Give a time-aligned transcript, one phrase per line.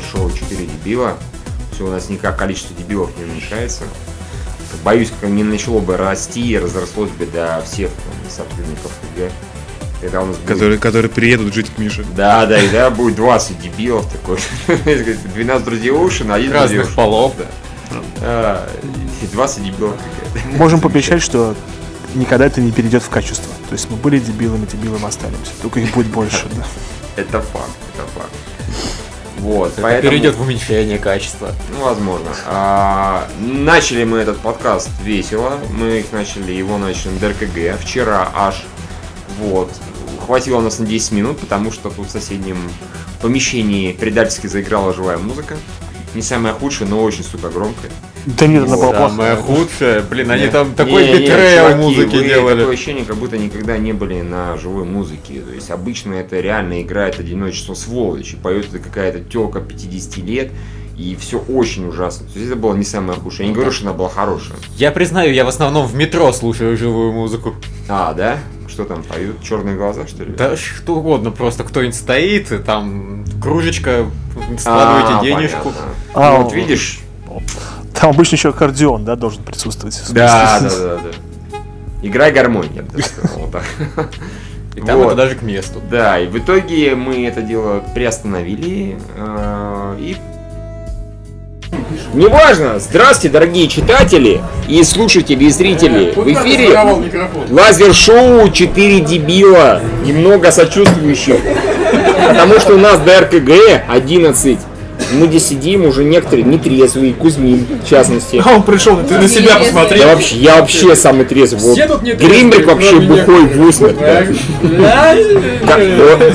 [0.00, 1.16] лазер-шоу 4 дебила.
[1.72, 3.84] Все, у нас никак количество дебилов не уменьшается.
[4.84, 9.30] Боюсь, как не начало бы расти и разрослось бы до всех там, сотрудников КГ.
[10.00, 12.04] Когда у нас будет- Которые, которые приедут жить к Мише.
[12.16, 14.38] Да, да, и да, будет 20 дебилов такой.
[15.34, 16.96] 12 друзей Оушена, один Разных Оушена.
[16.96, 17.34] полов.
[18.20, 18.66] Да.
[19.22, 20.56] И 20 дебилов КГ.
[20.56, 21.54] Можем пообещать, что
[22.14, 23.52] никогда это не перейдет в качество.
[23.68, 25.52] То есть мы были дебилами, дебилом останемся.
[25.60, 26.46] Только их будет больше.
[26.56, 26.64] да.
[27.16, 28.30] Это факт, это факт.
[29.40, 30.10] Вот, поэтому...
[30.10, 31.52] Перейдет в уменьшение качества.
[31.70, 32.28] Ну, возможно.
[32.46, 35.58] А, начали мы этот подкаст весело.
[35.70, 38.62] Мы их начали, его начали на ДРКГ вчера аж.
[39.38, 39.72] Вот.
[40.26, 42.58] Хватило нас на 10 минут, потому что тут в соседнем
[43.22, 45.56] помещении предательски заиграла живая музыка.
[46.14, 47.90] Не самая худшая, но очень, сука, громкая.
[48.26, 49.36] Да нет, она была Самое плохая.
[49.36, 50.00] худшее.
[50.02, 52.60] Блин, они там такой битрейл музыки делали.
[52.60, 55.40] Такое ощущение, как будто никогда не были на живой музыке.
[55.40, 58.32] То есть обычно это реально играет одиночество сволочь.
[58.34, 60.50] И поет это какая-то телка 50 лет.
[60.96, 62.26] И все очень ужасно.
[62.26, 63.46] То есть это было не самое худшее.
[63.46, 64.58] Я не говорю, что она была хорошая.
[64.76, 67.54] Я признаю, я в основном в метро слушаю живую музыку.
[67.88, 68.38] А, да?
[68.68, 69.42] Что там поют?
[69.42, 70.32] Черные глаза, что ли?
[70.32, 74.04] Да что угодно, просто кто-нибудь стоит, и там кружечка,
[74.36, 75.72] А, складываете денежку.
[76.14, 77.00] А, Ну, вот видишь?
[78.00, 79.94] Там обычно еще аккордеон, да, должен присутствовать.
[79.94, 81.58] В Да, да, да, да.
[82.02, 83.38] Играй гармонь, я бы так сказал.
[83.40, 83.64] вот так.
[84.76, 85.08] И там Вот.
[85.08, 85.80] это даже к месту.
[85.90, 90.16] Да, и в итоге мы это дело приостановили э, и
[92.14, 92.78] Неважно!
[92.78, 96.12] Здравствуйте, дорогие читатели и слушатели, и зрители!
[96.14, 96.78] В эфире
[97.50, 101.40] лазер-шоу 4 дебила, немного сочувствующих.
[102.28, 103.50] Потому что у нас ДРКГ
[103.88, 104.58] 11.
[105.12, 108.42] Мы здесь сидим уже некоторые нетрезвые, Кузьмин в частности.
[108.44, 109.98] А он пришел, ты на себя посмотри.
[109.98, 111.60] Я вообще, я вообще самый трезвый.
[111.62, 113.96] Вот Все тут нетрезвые, Гринберг вообще бухой в усмерть.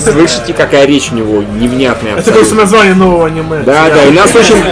[0.02, 2.18] слышите, какая речь у него невнятная.
[2.18, 3.64] Это просто название нового аниме.
[3.66, 4.64] Да, да, и нас очень,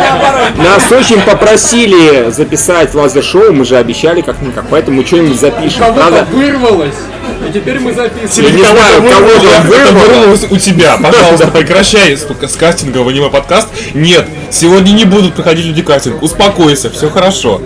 [0.58, 5.80] нас очень попросили записать лазер-шоу, мы же обещали как-никак, поэтому мы что-нибудь запишем.
[5.80, 6.28] Кого-то Правда?
[6.32, 6.94] вырвалось.
[7.54, 8.56] Теперь мы Я записываем.
[8.56, 10.06] не знаю, кого же Это вырвало.
[10.06, 10.98] вырвалось у тебя.
[10.98, 13.68] Пожалуйста, прекращай столько с кастинга в аниме подкаст.
[13.94, 16.24] Нет, сегодня не будут проходить люди кастинг.
[16.24, 17.62] Успокойся, все хорошо.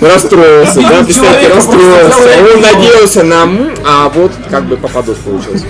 [0.00, 2.54] Расстроился, да, представьте, расстроился.
[2.54, 3.48] Он надеялся на
[3.86, 5.66] а вот как бы попадос получился.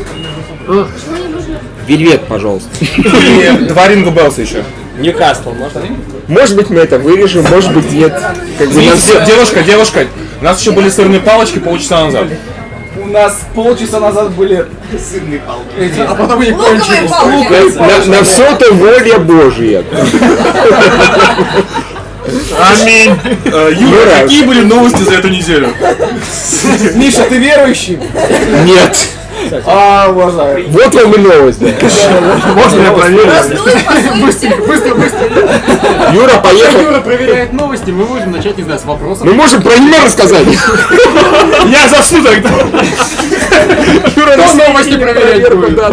[1.86, 2.68] Вельвет, пожалуйста.
[2.80, 4.62] И два Ринго Белса еще.
[4.98, 5.82] Ньюкасл, можно?
[6.28, 8.12] Может быть мы это вырежем, может быть нет.
[8.58, 8.74] Как бы
[9.26, 10.06] Девушка, девушка,
[10.44, 12.26] у нас еще были сырные палочки полчаса назад.
[13.02, 15.98] У нас полчаса назад были сырные палки.
[16.06, 17.76] А потом они кончились.
[17.76, 19.82] На, на все это воля Божья.
[22.60, 23.18] Аминь.
[23.46, 24.22] Э, Юра.
[24.24, 25.72] какие были новости за эту неделю?
[26.94, 27.98] Миша, ты верующий?
[28.66, 28.98] Нет.
[29.66, 30.56] А, можно.
[30.68, 31.60] Вот вам и новость.
[31.60, 33.30] Можно я проверю?
[34.66, 35.24] Быстро, быстро.
[36.12, 36.80] Юра Пока поехал.
[36.80, 39.24] Юра проверяет новости, мы можем начать, не знаю, с вопросов.
[39.24, 40.46] Мы можем про аниме рассказать.
[41.66, 42.50] Я засну тогда.
[44.16, 44.94] Юра новости
[45.74, 45.92] да.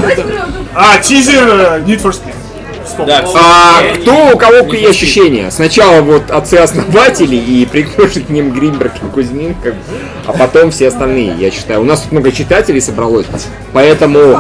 [0.74, 2.41] А, тизер э, Need for Speed.
[2.92, 3.10] Стоп.
[3.10, 5.50] А кто у кого какие ощущения?
[5.52, 9.76] Сначала вот отцы-основатели и приглаши к ним Гринберг и Кузьмин, как
[10.26, 11.82] а потом все остальные, я считаю.
[11.82, 13.26] У нас тут много читателей собралось,
[13.74, 14.40] поэтому,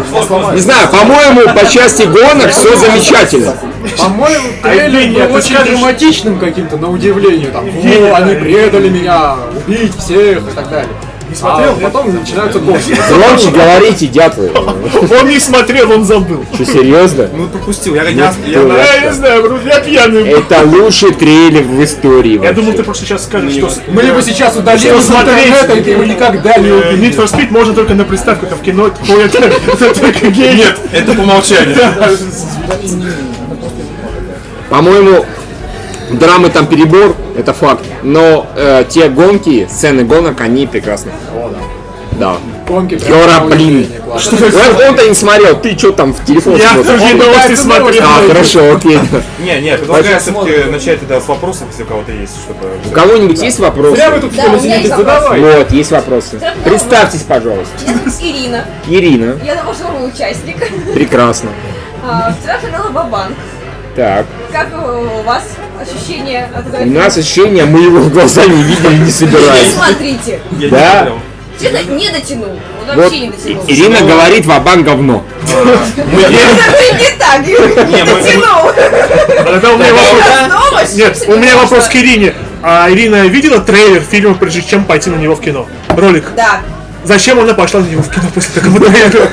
[0.53, 3.56] не знаю, по-моему, по части гонок все замечательно.
[3.97, 7.47] По-моему, трейлер Евгений, был очень драматичным каким-то, на удивление.
[7.47, 8.39] Там, Евгений, «О, они да.
[8.39, 9.35] предали меня,
[9.66, 10.91] убить всех и так далее.
[11.31, 11.72] Не смотрел?
[11.72, 12.94] А потом начинаются гости.
[13.09, 14.52] Громче говорите, дятлы.
[14.53, 16.46] Он не смотрел, он забыл.
[16.53, 17.30] Что, серьезно?
[17.34, 17.96] Ну, пропустил.
[17.96, 20.28] Я, я, я- не знаю, я пьяный.
[20.30, 24.58] Это лучший трейлер в истории Я думал, ты просто сейчас скажешь, что Мы его сейчас
[24.58, 27.16] удалим из интернета, и ты его никогда не э, увидишь.
[27.16, 30.56] Need for Speed можно только на приставку, это в кино, то это это только гей.
[30.56, 31.78] Нет, это по умолчанию.
[34.69, 35.25] По-моему,
[36.12, 37.84] драмы там перебор, это факт.
[38.04, 41.12] Но э, те гонки, сцены гонок, они прекрасны.
[42.13, 42.38] Да.
[42.68, 43.92] Гонки на блин.
[44.06, 44.38] классно.
[44.38, 48.04] Он- Он-то не смотрел, ты что там в телефон Я другие новости смотрел.
[48.04, 49.00] А, хорошо, окей.
[49.40, 52.69] Не, не, предлагаю все-таки начать тогда с вопросов, если у кого-то есть, чтобы...
[52.86, 53.96] У кого-нибудь есть вопросы?
[53.96, 55.42] Зря вы тут что меня сидите, задавай.
[55.42, 56.40] Вот, есть вопросы.
[56.63, 57.74] Представьтесь, пожалуйста.
[58.22, 58.66] Ирина.
[58.88, 59.38] Ирина.
[59.44, 60.58] Я думала, что вы участник.
[60.94, 61.50] Прекрасно.
[62.08, 63.36] А, Вчера финала Бабанк.
[63.96, 64.25] Так.
[64.52, 65.44] Как у вас
[65.81, 66.81] ощущения от?
[66.81, 69.72] У нас ощущение, мы его в глаза не видели, не Не собираемся.
[69.75, 70.39] смотрите.
[70.69, 71.13] Да?
[71.60, 72.60] Честно, не дотянул.
[72.88, 73.63] Вот вообще не дотянул.
[73.68, 75.24] Ирина говорит, вабан говно.
[75.45, 78.69] Это не так, не дотянул.
[78.69, 80.94] А тогда у меня вопрос.
[80.94, 82.34] Нет, у меня к Ирине.
[82.63, 85.68] А Ирина видела трейлер фильма, прежде чем пойти на него в кино?
[85.89, 86.25] Ролик.
[86.36, 86.62] Да,
[87.04, 89.27] Зачем она пошла на него в кино после такого трейлера?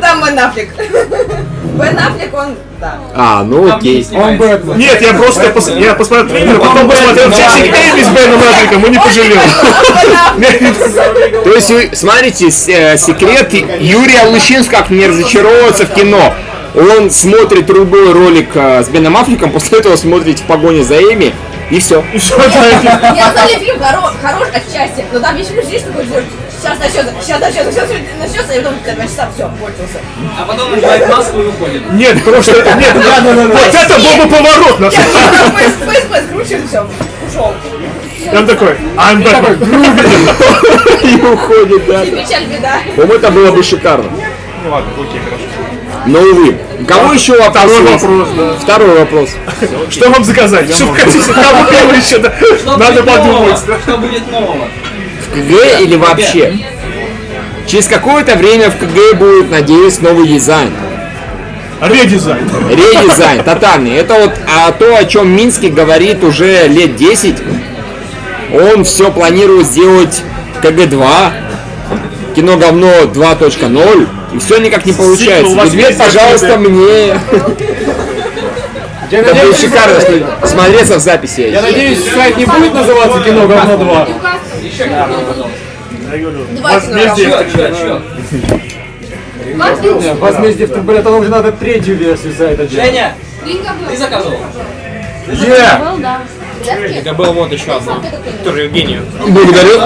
[0.00, 0.70] там Бен Аффлек.
[1.80, 2.94] Бен Аффлек, он, да.
[3.14, 4.06] А, ну окей.
[4.12, 4.78] Он Бэтмен.
[4.78, 8.90] Нет, я просто пос- я посмотрел трейлер, потом посмотрел Часик Эйми с Беном Аффлеком и
[8.90, 9.40] не пожалел.
[11.44, 16.34] То есть вы смотрите э, секрет Юрия Лущинского, как не разочаровываться в кино.
[16.74, 21.34] Он смотрит любой ролик э, с Беном Аффлеком, после этого смотрит в погоне за Эми,
[21.70, 22.04] и все.
[22.16, 23.14] Что это?
[23.16, 26.24] Я знаю, фильм хоро- хорош отчасти, но там есть люди, что говорят,
[26.60, 29.98] сейчас начнется, сейчас начнется, сейчас начнется, и потом два часа все, кончился.
[30.38, 31.92] А потом надевает маску и уходит.
[31.92, 35.68] Нет, просто нет, вот это был бы поворот на самом деле.
[35.80, 36.86] ФСБ скручивает, все,
[37.28, 37.54] ушел.
[38.18, 39.56] И Он такой, I'm Batman.
[41.02, 42.04] И уходит, да.
[42.04, 42.78] И печаль, беда.
[42.94, 44.10] По-моему, это было бы шикарно.
[44.62, 45.44] Ну ладно, окей, хорошо.
[46.06, 46.56] Но, увы.
[46.80, 47.70] У кого еще вопрос?
[47.70, 48.54] Второй вопрос, да.
[48.60, 49.30] Второй вопрос.
[49.90, 50.74] Что вам заказать?
[50.74, 51.32] Что вы хотите?
[51.32, 52.18] Кому первый еще?
[52.18, 52.32] да?
[52.58, 53.58] Что Надо подумать.
[53.66, 53.78] да.
[53.80, 54.66] Что будет нового?
[55.30, 56.58] В КГ или вообще?
[57.66, 60.70] Через какое-то время в КГ будет, надеюсь, новый дизайн.
[61.80, 62.48] Редизайн.
[62.68, 63.94] Редизайн, тотальный.
[63.94, 67.36] Это вот а, то, о чем Минский говорит уже лет 10.
[68.52, 70.22] Он все планирует сделать
[70.62, 71.32] КГ-2,
[72.34, 75.54] кино говно 2.0, и все никак не получается.
[75.54, 77.20] Медведь, пожалуйста, мне.
[79.10, 80.00] Это будет шикарно
[80.44, 81.50] смотреться в записи.
[81.52, 84.08] Я надеюсь, сайт не будет называться кино говно 2.
[84.78, 87.28] Говорю, Два возмездие.
[90.14, 92.86] Возмездие в блядь, там уже надо третью версию сайта делать.
[92.86, 93.14] Женя,
[93.88, 94.38] ты заказывал?
[96.68, 98.02] Это был вот еще одно.
[98.44, 99.02] Тоже Евгению.
[99.26, 99.80] Благодарю.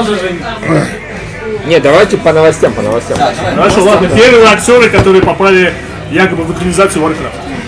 [1.66, 3.16] Нет, давайте по новостям, по новостям.
[3.54, 4.08] Хорошо, ладно.
[4.08, 5.72] Первые актеры, которые попали
[6.10, 7.63] якобы в экранизацию Warcraft.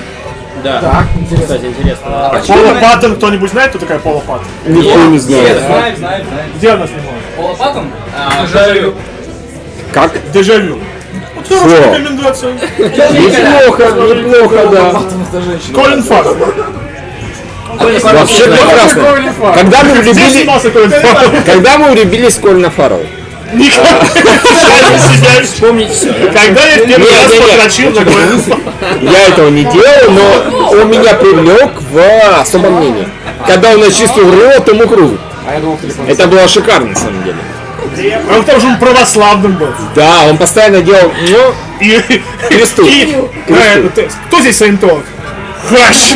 [0.66, 1.04] Да.
[1.40, 2.32] Кстати, интересно.
[2.46, 4.46] Пола Паттон, кто-нибудь знает, кто такая Пола Паттон?
[4.66, 5.58] Никто не знает.
[5.58, 6.50] Знаем, знаем, знаем.
[6.56, 7.22] Где она снималась?
[7.36, 7.90] Пола Паттон?
[8.14, 8.94] А, Жарю.
[9.92, 10.12] Как?
[10.32, 10.78] Дежавю.
[11.36, 12.52] Вот хорошая рекомендация.
[12.52, 15.02] Неплохо, неплохо, да.
[15.74, 16.36] Колин Фаррелл.
[17.78, 19.04] Вообще прекрасно.
[19.54, 20.46] Когда мы влюбились,
[21.44, 23.06] когда мы влюбились в Колина Фаррелла?
[23.52, 24.04] Никогда.
[24.98, 26.12] себя Вспомните все.
[26.12, 29.10] Когда я в первый раз подрочил на?
[29.10, 33.08] Я этого не делал, но он меня привлек в особом мнении.
[33.46, 35.18] Когда он очистил рот Тому Крузу.
[36.08, 37.36] Это было шикарно, на самом деле.
[38.30, 39.68] А к тому же он православным был.
[39.94, 42.00] Да, он постоянно делал, ну, И,
[42.48, 42.84] Кресту.
[42.86, 43.14] и-
[43.48, 45.04] а, это ты- кто здесь саентолог?
[45.68, 46.14] Хащ!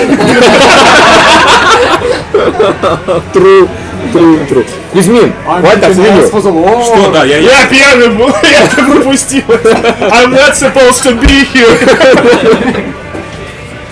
[3.33, 3.69] тру,
[4.13, 4.65] тру, тру.
[4.93, 6.27] Кузьмин, хватит отменил.
[6.29, 9.43] Что, да, я, Я пьяный был, я это пропустил.
[9.47, 12.93] I'm not supposed to be here.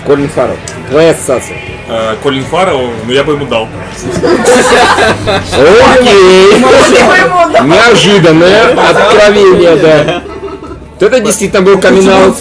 [0.05, 0.57] Колин Фаррелл,
[0.89, 1.57] твоя ассоциация.
[1.87, 3.67] э, Колин Фаррелл, ну я бы ему дал.
[5.95, 6.63] Окей.
[7.63, 10.21] Неожиданное откровение, да.
[10.99, 12.33] Вот это действительно был камин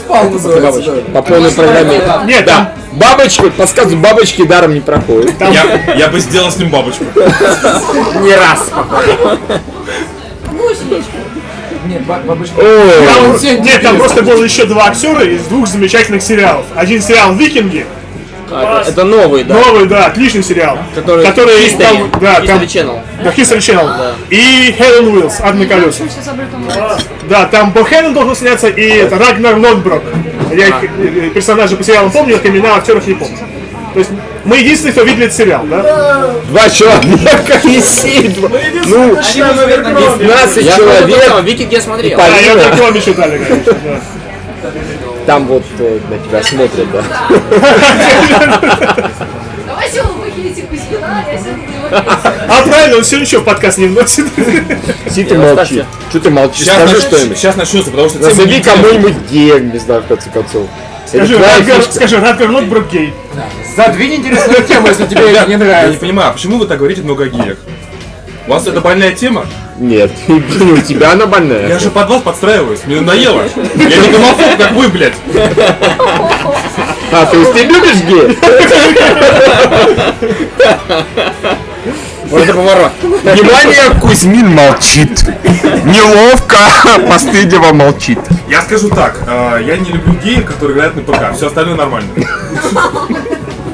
[1.12, 2.00] по полной программе.
[2.26, 5.32] Нет, Да, бабочки, подсказываю, бабочки даром не проходят.
[5.40, 7.04] Я, я бы сделал с ним бабочку.
[7.14, 8.70] Не раз.
[12.08, 12.54] Бабушка.
[12.56, 16.64] Там- Нет, там просто было еще два актера из двух замечательных сериалов.
[16.74, 17.86] Один сериал «Викинги»,
[18.86, 19.54] Это новый, да.
[19.54, 20.78] новый, да, отличный сериал.
[20.94, 21.78] Который который History.
[22.10, 23.00] там, да, там, History Channel.
[23.22, 24.12] да, History Channel.
[24.30, 26.06] И Хелен Уиллс, «Ад на колесах».
[27.28, 30.02] Да, там Бо Хелен должен сняться и это, Рагнар Лондброк.
[30.50, 33.36] Я их, э, персонажа по сериалам помню, их имена актеров не помню.
[33.92, 34.10] То есть
[34.48, 36.32] мы единственные, кто видели этот сериал, да?
[36.48, 38.32] два человека и семь.
[38.32, 38.48] два-
[38.86, 41.44] Ну, Они бы, наверное, не 15 человек.
[41.44, 42.18] Викинг я смотрел.
[42.18, 44.00] А я в рекламе читали, конечно, да.
[45.26, 47.04] Там вот э, на тебя смотрят, да.
[49.66, 51.68] Давайте вы выкинете Кузьмина, я сегодня
[52.48, 54.24] А правильно, он все ничего в подкаст не вносит.
[55.10, 55.84] Си ты молчи.
[56.08, 56.64] Что ты молчишь?
[56.64, 57.36] Сейчас, Скажи что-нибудь.
[57.36, 60.66] сейчас начнется, потому что Назови кому-нибудь геем, не знаю, в конце концов.
[61.06, 61.92] Скажи, фишка.
[61.92, 63.12] скажи, Рагнар Лондброк гей.
[63.78, 66.00] Задвинь интересную тему, если тебе это не Я не нравится.
[66.00, 67.58] понимаю, а почему вы так говорите много о геях?
[68.48, 69.46] У вас это больная тема?
[69.78, 71.68] Нет, не у тебя она больная.
[71.68, 73.44] Я же под вас подстраиваюсь, мне надоело.
[73.76, 75.12] Я не гомофоб, как вы, блядь.
[77.12, 78.36] А, то есть ты любишь геев?
[82.24, 82.92] Вот это поворот.
[83.00, 85.22] Внимание, Кузьмин молчит.
[85.84, 86.56] Неловко,
[87.08, 88.18] постыдливо молчит.
[88.48, 92.08] Я скажу так, э, я не люблю геев, которые играют на ПК, все остальное нормально.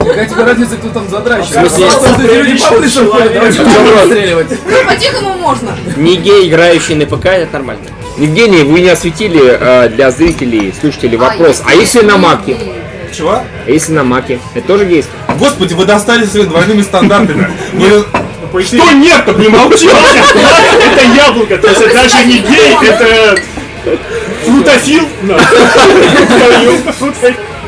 [0.05, 1.71] Какая тебе разница, кто там задрачивает?
[1.71, 1.87] В смысле?
[4.67, 5.77] Ну, по-тихому можно.
[5.97, 7.85] Не гей, играющий на ПК, это нормально.
[8.17, 11.63] Евгений, вы не осветили э, для зрителей, слушателей вопрос.
[11.67, 12.57] А если на маке?
[13.13, 13.33] Чего?
[13.33, 14.39] А если на маке?
[14.55, 15.13] Это тоже гейство?
[15.39, 17.49] Господи, вы достали своими двойными стандартами.
[18.63, 19.89] Что нет-то, блин, молчи.
[19.89, 23.37] Это яблоко, то есть это даже не гей, это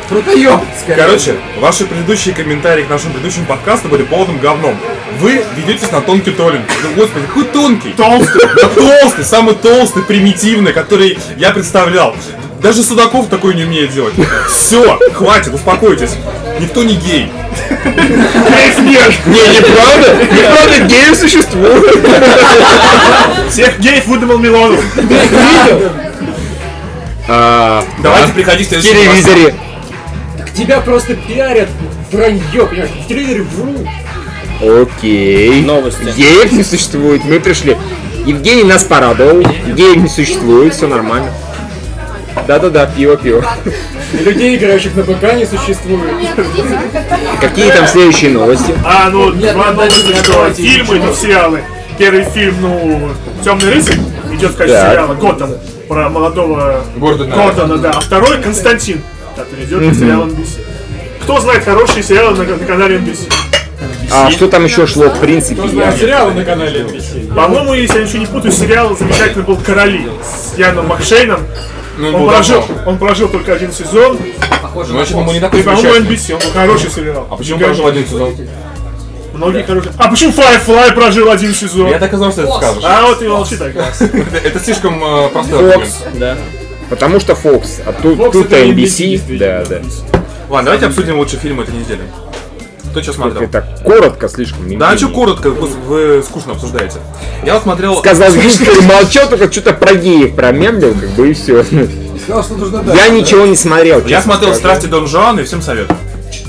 [0.09, 0.61] фрутофил.
[0.81, 1.05] Скорее.
[1.05, 4.77] Короче, ваши предыдущие комментарии к нашему предыдущему подкасту были полным говном.
[5.21, 6.65] Вы ведетесь на тонкий троллинг.
[6.83, 7.93] Ну, господи, какой тонкий?
[7.97, 8.43] Толстый.
[8.55, 12.15] Да толстый, самый толстый, примитивный, который я представлял.
[12.63, 14.15] Даже Судаков такой не умеет делать.
[14.49, 16.17] Все, хватит, успокойтесь.
[16.61, 17.31] Никто не гей.
[17.69, 19.13] Геев нет.
[19.27, 21.99] Не, неправда, неправда, геи существуют.
[23.51, 24.85] Всех геев выдумал Милонов.
[27.27, 29.55] Давайте приходите в В следующий телевизоре.
[30.55, 31.69] Тебя просто пиарят
[32.13, 32.91] вранье, понимаешь?
[33.05, 33.87] В телевизоре врут.
[34.61, 35.63] Окей.
[35.63, 36.13] Новости.
[36.17, 37.77] Геев не существует, мы пришли.
[38.25, 41.31] Евгений нас порадовал, геев не существует, все нормально.
[42.47, 43.45] Да-да-да, пиво, пиво.
[44.13, 46.11] Людей, играющих на БК, не существует.
[47.41, 48.75] Какие там следующие новости?
[48.85, 49.57] А, ну, нет,
[50.23, 51.63] что фильмы, сериалы.
[51.99, 53.11] Первый фильм, ну,
[53.43, 53.99] Темный рыцарь
[54.33, 54.93] идет в качестве Так.
[54.93, 55.51] сериала Готэм
[55.89, 57.35] про молодого Гордона.
[57.35, 57.91] Гордона, да.
[57.91, 59.03] А второй Константин,
[59.37, 60.61] который идет по сериалу NBC.
[61.23, 63.33] Кто знает хорошие сериалы на, на канале NBC?
[64.11, 65.63] А что там еще шло, в принципе?
[65.73, 67.35] я- Сериалы на канале NBC.
[67.35, 71.41] По-моему, если я ничего не путаю, сериал замечательный был «Короли» с Яном Макшейном.
[71.99, 72.83] Ну, Он прожил, давно.
[72.91, 74.19] он прожил только один сезон.
[74.75, 76.11] Ну, значит, ему не И, такой по-моему.
[76.11, 77.27] NBC, он был хороший сериал.
[77.31, 78.35] А почему прожил один сезон?
[79.37, 79.93] Многие хорошие.
[79.99, 81.89] А почему Firefly прожил один сезон?
[81.89, 82.83] Я так и знал, что это скажешь.
[82.85, 83.75] А вот и молчи так.
[84.45, 85.95] Это, слишком э, простой аргумент.
[86.15, 86.37] Да.
[86.89, 89.81] Потому что Fox, а тут, Fox тут NBC, да, да.
[90.49, 92.03] Ладно, давайте обсудим лучшие фильмы этой недели.
[92.93, 93.43] Кто что смотрел?
[93.43, 94.79] Это коротко слишком.
[94.79, 96.99] Да, а что коротко, вы, вы скучно обсуждаете.
[97.45, 97.97] Я вот смотрел...
[97.97, 101.63] Сказал Виктор и молчал, только что-то про геев промямлил, как бы и все.
[101.63, 104.03] Сказал, что нужно Я ничего не смотрел.
[104.07, 104.55] Я смотрел.
[104.55, 105.99] «Страсти Дон Жуана» и всем советую.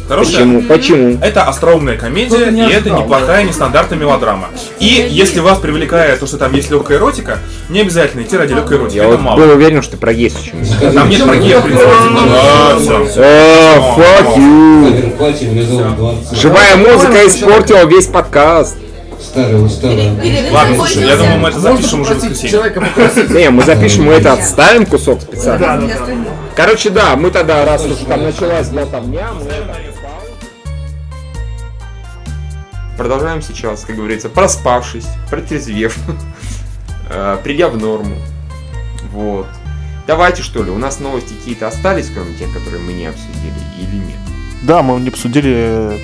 [0.08, 0.38] Хорошая?
[0.38, 0.62] Почему?
[0.62, 1.18] Почему?
[1.22, 4.48] Это остроумная комедия, не и это неплохая, нестандартная меloдрама.
[4.80, 8.78] И если вас привлекает то, что там есть легкая эротика, не обязательно идти ради легкой
[8.78, 9.38] эротики, Я это вот мало.
[9.38, 11.90] был уверен, что ты про геев очень Там нет магии, в принципе.
[11.90, 13.22] А, всё.
[13.22, 15.18] О, fuck you.
[15.18, 16.38] Платье меня зовут 20.
[16.38, 18.78] Живая музыка испортила весь подкаст.
[19.36, 22.72] Ладно, слушай, я думаю, мы это запишем уже в воскресенье.
[23.30, 25.90] Не, мы запишем, мы это отставим кусок специально.
[26.56, 29.87] Короче, да, мы тогда, раз уж там началась болтовня, мы...
[32.98, 35.98] Продолжаем сейчас, как говорится, проспавшись, протрезвев,
[37.10, 38.16] э, придя в норму.
[39.12, 39.48] Вот.
[40.08, 43.96] Давайте, что ли, у нас новости какие-то остались, кроме тех, которые мы не обсудили, или
[43.98, 44.18] нет?
[44.64, 45.98] Да, мы не обсудили э,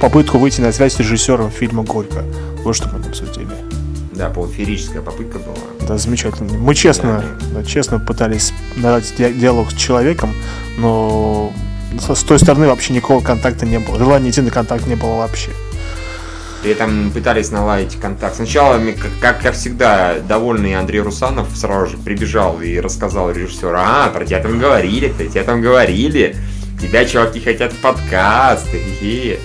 [0.00, 2.24] попытку выйти на связь с режиссером фильма «Горько».
[2.64, 3.48] Вот что мы не обсудили.
[4.12, 5.56] Да, полуферическая попытка была.
[5.86, 6.58] Да, замечательно.
[6.58, 7.22] Мы честно,
[7.52, 10.34] да, честно пытались наладить ди- диалог с человеком,
[10.78, 11.52] но
[12.00, 13.98] с с той стороны вообще никакого контакта не было.
[13.98, 15.50] Желания идти на контакт не было вообще.
[16.62, 18.36] При этом пытались наладить контакт.
[18.36, 18.80] Сначала,
[19.20, 24.40] как, как всегда, довольный Андрей Русанов сразу же прибежал и рассказал режиссеру, а, про тебя
[24.40, 26.34] там говорили, про тебя там говорили,
[26.80, 29.38] тебя чуваки хотят в подкаст, хе-хе».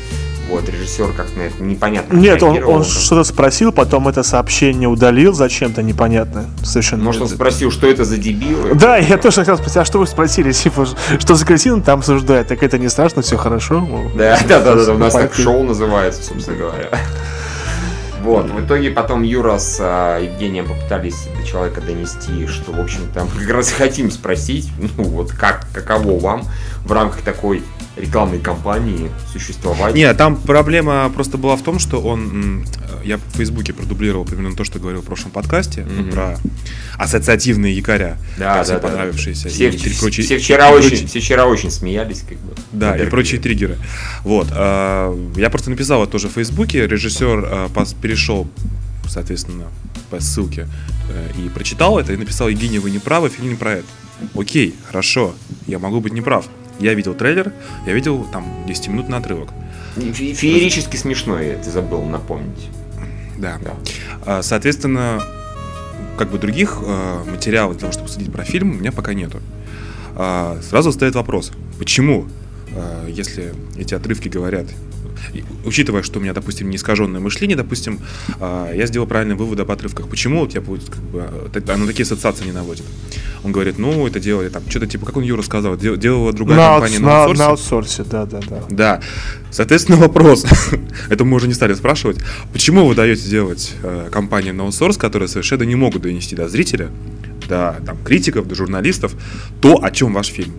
[0.51, 5.31] Вот, режиссер как на это непонятно Нет, он, он что-то спросил, потом это сообщение удалил
[5.33, 6.45] зачем-то непонятно.
[6.61, 7.05] Совершенно.
[7.05, 8.75] Может, он спросил, что это за дебилы?
[8.75, 10.85] Да, я тоже хотел спросить, а что вы спросили, типа,
[11.19, 12.49] что за картину там обсуждают?
[12.49, 13.79] Так это не страшно, все хорошо?
[13.79, 16.89] Ну, Да, да, да, да, у нас так шоу называется, собственно говоря.
[18.23, 23.23] Вот, в итоге потом Юра с а, Евгением попытались до человека донести, что, в общем-то,
[23.23, 26.43] мы как раз хотим спросить, ну вот, как, каково вам
[26.85, 27.63] в рамках такой
[27.97, 29.95] рекламной кампании существовать?
[29.95, 34.55] Не, там проблема просто была в том, что он, э, я в Фейсбуке продублировал примерно
[34.55, 36.11] то, что говорил в прошлом подкасте, Мгм.
[36.11, 36.37] про
[36.97, 38.87] ассоциативные якоря, Да, как всем да, да.
[38.87, 39.49] понравившиеся.
[39.49, 42.53] Все, и три- прочие- все и вчера прочие- очень, все вчера очень смеялись, как бы.
[42.71, 43.77] Да, и прочие триггеры.
[44.23, 44.47] Вот.
[44.51, 46.87] э, Я просто написал это тоже в Фейсбуке.
[46.87, 48.47] Режиссер э, перешел,
[49.07, 49.65] соответственно,
[50.09, 50.67] по ссылке
[51.37, 53.85] и прочитал это, и написал, Евгений, вы не правы, фильм не про это.
[54.35, 55.33] Окей, хорошо,
[55.67, 56.45] я могу быть неправ.
[56.79, 57.51] Я видел трейлер,
[57.85, 59.49] я видел там 10-минутный отрывок.
[59.95, 62.69] Фе- Феерически смешной, ты забыл напомнить.
[63.37, 63.59] Да.
[63.63, 63.73] Да.
[64.25, 65.21] А, Соответственно,
[66.17, 69.39] как бы других э, материалов для того, чтобы судить про фильм, у меня пока нету.
[70.15, 72.27] А, Сразу встает вопрос, почему,
[73.07, 74.65] если эти отрывки говорят,
[75.65, 77.99] учитывая, что у меня, допустим, не искаженное мышление, допустим,
[78.39, 80.07] а, я сделал правильный вывод об отрывках.
[80.07, 82.83] Почему вот я получ- как бы, так- оно такие ассоциации не наводит?
[83.43, 86.57] Он говорит, ну, это делали там, что-то типа, как он Юра сказал, дел- делала другая
[86.57, 87.39] на, компания аутс- на, аутсорсе.
[87.43, 88.63] на аутсорсе, да, да, да.
[88.69, 89.01] Да.
[89.51, 90.45] Соответственно, вопрос.
[91.09, 92.17] Это мы уже не стали спрашивать.
[92.53, 96.89] Почему вы даете делать э, компании на аутсорс, которые совершенно не могут донести до зрителя,
[97.49, 99.13] до там, критиков, до журналистов,
[99.61, 100.53] то, о чем ваш фильм?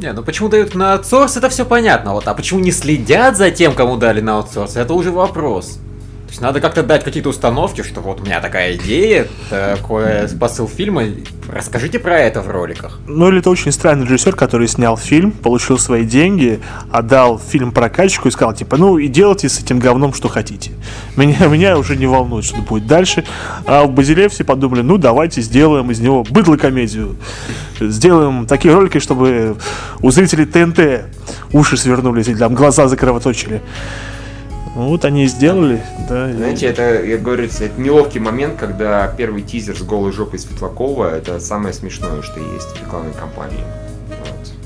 [0.00, 2.14] Не, ну почему дают на аутсорс, это все понятно.
[2.14, 5.78] Вот, а почему не следят за тем, кому дали на аутсорс, это уже вопрос.
[6.30, 10.68] То есть надо как-то дать какие-то установки, что вот у меня такая идея, такой посыл
[10.68, 11.02] фильма.
[11.52, 13.00] Расскажите про это в роликах.
[13.08, 16.60] Ну или это очень странный режиссер, который снял фильм, получил свои деньги,
[16.92, 20.70] отдал фильм прокатчику и сказал, типа, ну и делайте с этим говном, что хотите.
[21.16, 23.24] Меня, меня уже не волнует, что будет дальше.
[23.66, 27.16] А в Базиле все подумали, ну давайте сделаем из него быдло-комедию.
[27.80, 29.56] Сделаем такие ролики, чтобы
[30.00, 31.06] у зрителей ТНТ
[31.52, 33.62] уши свернулись или там глаза закровоточили.
[34.76, 36.32] Ну, вот они и сделали, да.
[36.32, 41.40] Знаете, это, я говорю, это неловкий момент, когда первый тизер с голой жопой Светлакова это
[41.40, 43.64] самое смешное, что есть в рекламной кампании.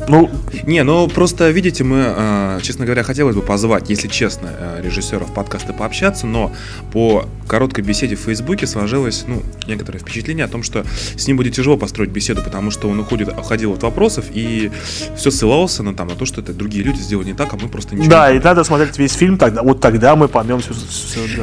[0.09, 0.31] Ну,
[0.67, 5.33] Не, ну просто, видите, мы, э, честно говоря, хотелось бы позвать, если честно, э, режиссеров
[5.33, 6.53] подкаста пообщаться, но
[6.93, 10.85] по короткой беседе в Фейсбуке сложилось, ну, некоторое впечатление о том, что
[11.17, 14.71] с ним будет тяжело построить беседу, потому что он уходит, уходил от вопросов и
[15.17, 17.69] все ссылался на, там, на то, что это другие люди сделали не так, а мы
[17.69, 19.63] просто ничего да, не и надо смотреть весь фильм тогда.
[19.63, 20.73] Вот тогда мы поймем все.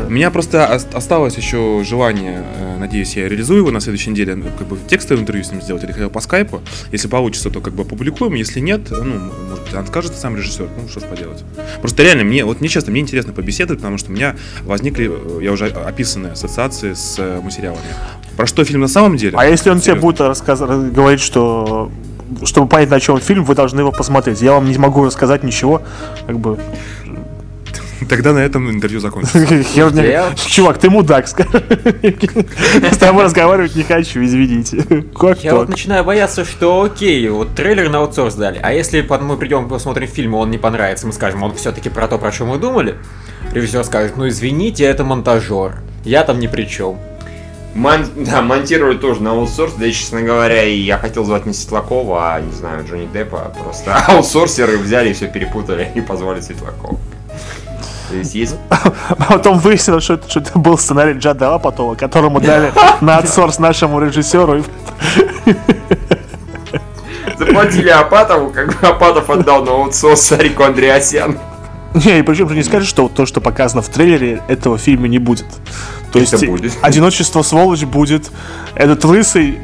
[0.07, 4.35] У меня просто ос- осталось еще желание, э, надеюсь, я реализую его на следующей неделе,
[4.57, 6.61] как бы текстовое интервью с ним сделать или хотя бы по скайпу.
[6.91, 9.03] Если получится, то как бы опубликуем, если нет, ну,
[9.49, 11.43] может быть, он скажет сам режиссер, ну, что ж поделать.
[11.79, 15.43] Просто реально, мне, вот мне честно, мне интересно побеседовать, потому что у меня возникли, э,
[15.43, 17.81] я уже описанные ассоциации с э, материалами.
[18.37, 19.37] Про что фильм на самом деле?
[19.37, 20.01] А если он тебе Серьезно.
[20.01, 21.91] будет рассказывать, говорить, что
[22.43, 24.41] чтобы понять, на чем фильм, вы должны его посмотреть.
[24.41, 25.81] Я вам не могу рассказать ничего,
[26.25, 26.57] как бы.
[28.09, 29.39] Тогда на этом интервью закончится.
[30.47, 31.49] Чувак, ты мудак, скажи.
[32.91, 34.85] С тобой разговаривать не хочу, извините.
[35.43, 39.37] Я вот начинаю бояться, что окей, вот трейлер на аутсорс дали, а если под- мы
[39.37, 42.45] придем посмотрим фильм, и он не понравится, мы скажем, он все-таки про то, про что
[42.45, 42.95] мы думали,
[43.53, 46.97] режиссер скажет, ну извините, это монтажер, я там ни при чем.
[47.73, 51.53] Мон- да, монтировали тоже на аутсорс, да и, честно говоря, и я хотел звать не
[51.53, 56.99] Светлакова, а, не знаю, Джонни Деппа, просто аутсорсеры взяли и все перепутали и позвали Светлакова.
[58.11, 62.41] То есть есть А потом выяснилось, что это, что это был сценарий Джада Апатова, которому
[62.41, 64.63] дали на отсорс нашему режиссеру.
[67.37, 71.39] Заплатили Апатову, как бы Апатов отдал на аутсорс Сарику Андреасян.
[71.93, 75.09] Не, и причем ты не скажешь, что то, что показано в трейлере, этого в фильме
[75.09, 75.45] не будет.
[76.11, 76.73] То Это есть будет.
[76.81, 78.29] одиночество сволочь будет,
[78.75, 79.59] этот лысый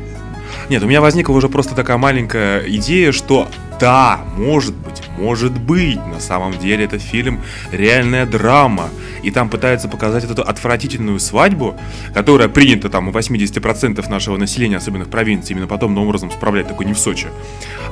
[0.69, 3.47] Нет, у меня возникла уже просто такая маленькая идея, что
[3.79, 8.89] да, может быть, может быть, на самом деле это фильм реальная драма.
[9.23, 11.75] И там пытаются показать эту отвратительную свадьбу,
[12.13, 16.85] которая принята там у 80% нашего населения, особенно в провинции, именно подобным образом справлять, такой
[16.85, 17.27] не в Сочи.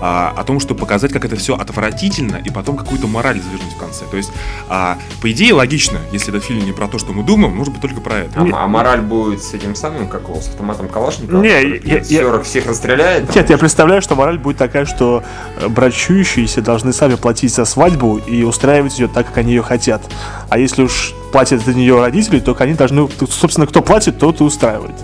[0.01, 3.77] А, о том, что показать, как это все отвратительно, и потом какую-то мораль завернуть в
[3.77, 4.05] конце.
[4.09, 4.31] То есть,
[4.69, 7.81] а, по идее, логично, если этот фильм не про то, что мы думаем, может быть
[7.81, 8.41] только про это.
[8.41, 11.41] А, а мораль будет с этим самым, как его, с автоматом Калашникова?
[11.41, 13.27] Не, который я- я- всех расстреляет?
[13.27, 13.35] там?
[13.35, 15.23] Нет, я представляю, что мораль будет такая, что
[15.57, 20.01] э, брачующиеся должны сами платить за свадьбу и устраивать ее так, как они ее хотят.
[20.49, 24.43] А если уж платят за нее родители, то они должны, собственно, кто платит, тот и
[24.43, 24.95] устраивает.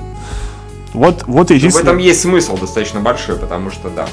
[0.94, 1.94] Вот, вот Ну, В единственное.
[1.94, 4.08] этом есть смысл достаточно большой, потому что да.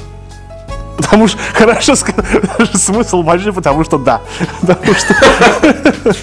[0.99, 1.95] Потому что, хорошо
[2.75, 4.21] смысл большой, потому что да.
[4.61, 5.15] Потому что,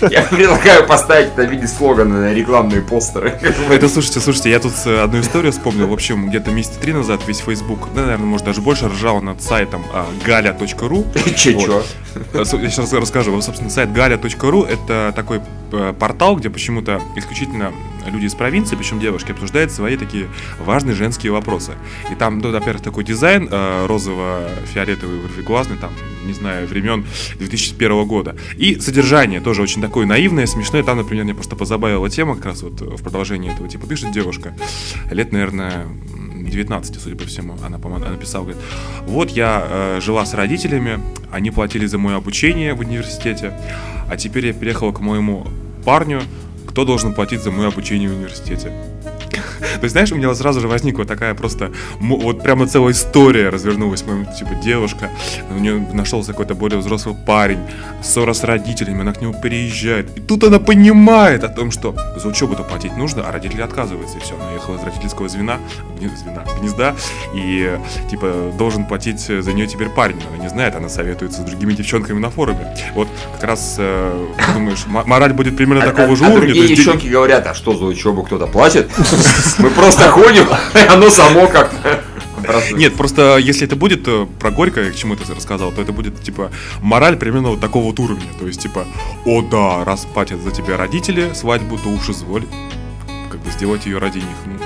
[0.12, 3.40] Я предлагаю поставить это в виде слогана на рекламные постеры.
[3.70, 5.88] Это, слушайте, слушайте, я тут э, одну историю вспомнил.
[5.88, 9.42] В общем, где-то месяца три назад весь Facebook, ну, наверное, может, даже больше ржал над
[9.42, 11.34] сайтом а, galia.ru.
[11.36, 11.84] Че, чё?
[12.34, 13.32] Э, с- Я сейчас расскажу.
[13.32, 15.42] Вот, собственно, сайт galia.ru это такой э,
[16.00, 17.74] портал, где почему-то исключительно
[18.06, 20.28] люди из провинции, причем девушки, обсуждают свои такие
[20.60, 21.74] важные женские вопросы.
[22.12, 25.92] И там, ну, во-первых, такой дизайн э, розово-фиолетовый, вурфиглазный, там,
[26.26, 27.06] не знаю, времен
[27.38, 28.36] 2001 года.
[28.58, 30.84] И содержание тоже очень такое наивное, смешное.
[30.84, 34.56] Там, например, мне просто позабавила тема, как раз вот в продолжении этого типа пишет девушка,
[35.12, 38.62] лет, наверное, м, 19, судя по всему, она, по-моему, написала, говорит,
[39.06, 41.00] вот я э, жила с родителями,
[41.32, 43.54] они платили за мое обучение в университете,
[44.10, 45.48] а теперь я переехала к моему
[45.84, 46.22] парню,
[46.68, 48.72] кто должен платить за мое обучение в университете?
[49.86, 54.04] То есть, знаешь, у меня сразу же возникла такая просто, вот прямо целая история развернулась,
[54.04, 55.12] моем, типа, девушка,
[55.52, 57.60] у нее нашелся какой-то более взрослый парень,
[58.04, 62.28] ссора с родителями, она к нему переезжает, и тут она понимает о том, что за
[62.28, 65.60] учебу-то платить нужно, а родители отказываются, и все, она ехала из родительского звена,
[66.00, 66.96] звена, гнезда,
[67.36, 67.78] и,
[68.10, 72.18] типа, должен платить за нее теперь парень, она не знает, она советуется с другими девчонками
[72.18, 72.76] на форуме.
[72.96, 76.76] Вот, как раз, э, думаешь, мораль будет примерно А- такого а- же а уровня, другие
[76.76, 78.90] девчонки говорят, а что за учебу кто-то платит?
[79.60, 82.04] Мы просто ходим, и оно само как-то.
[82.74, 86.22] Нет, просто если это будет э, про Горькое, к чему ты рассказал, то это будет,
[86.22, 88.28] типа, мораль примерно вот такого вот уровня.
[88.40, 88.86] То есть, типа,
[89.26, 92.46] о да, раз платят за тебя родители свадьбу, то уж изволь
[93.32, 94.38] как бы сделать ее ради них.
[94.46, 94.65] Ну,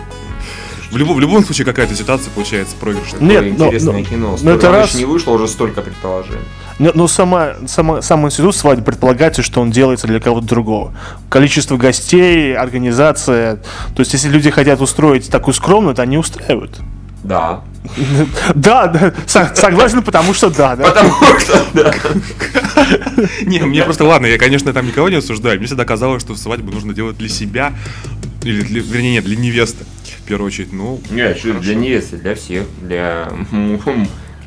[0.92, 3.20] в, любом, в любом случае какая-то ситуация получается проигрышная.
[3.22, 4.30] Нет, но- интересное но- кино.
[4.32, 6.40] но Столько это раз- еще не вышло, уже столько предположений.
[6.80, 10.94] Но, но сама, сама, сам институт свадьбы предполагается, что он делается для кого-то другого.
[11.30, 13.58] Количество гостей, организация.
[13.96, 16.80] То есть, если люди хотят устроить такую скромную, то они устраивают.
[17.24, 17.62] Да.
[18.56, 20.84] Да, да, со- согласен, потому что да, да.
[20.90, 21.94] Потому что, да.
[23.44, 25.58] Не, мне просто ладно, я, конечно, там никого не осуждаю.
[25.58, 27.74] Мне всегда казалось, что свадьбу нужно делать для себя.
[28.44, 29.86] Или, для- вернее, нет, для невесты.
[30.30, 33.32] В первую очередь, ну, Нет, что для невесты, для всех, для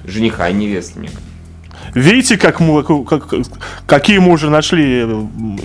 [0.07, 1.01] жениха и невесты.
[1.01, 1.11] мне.
[1.93, 3.29] Видите, как мы, как-
[3.87, 5.59] какие мы уже нашли м,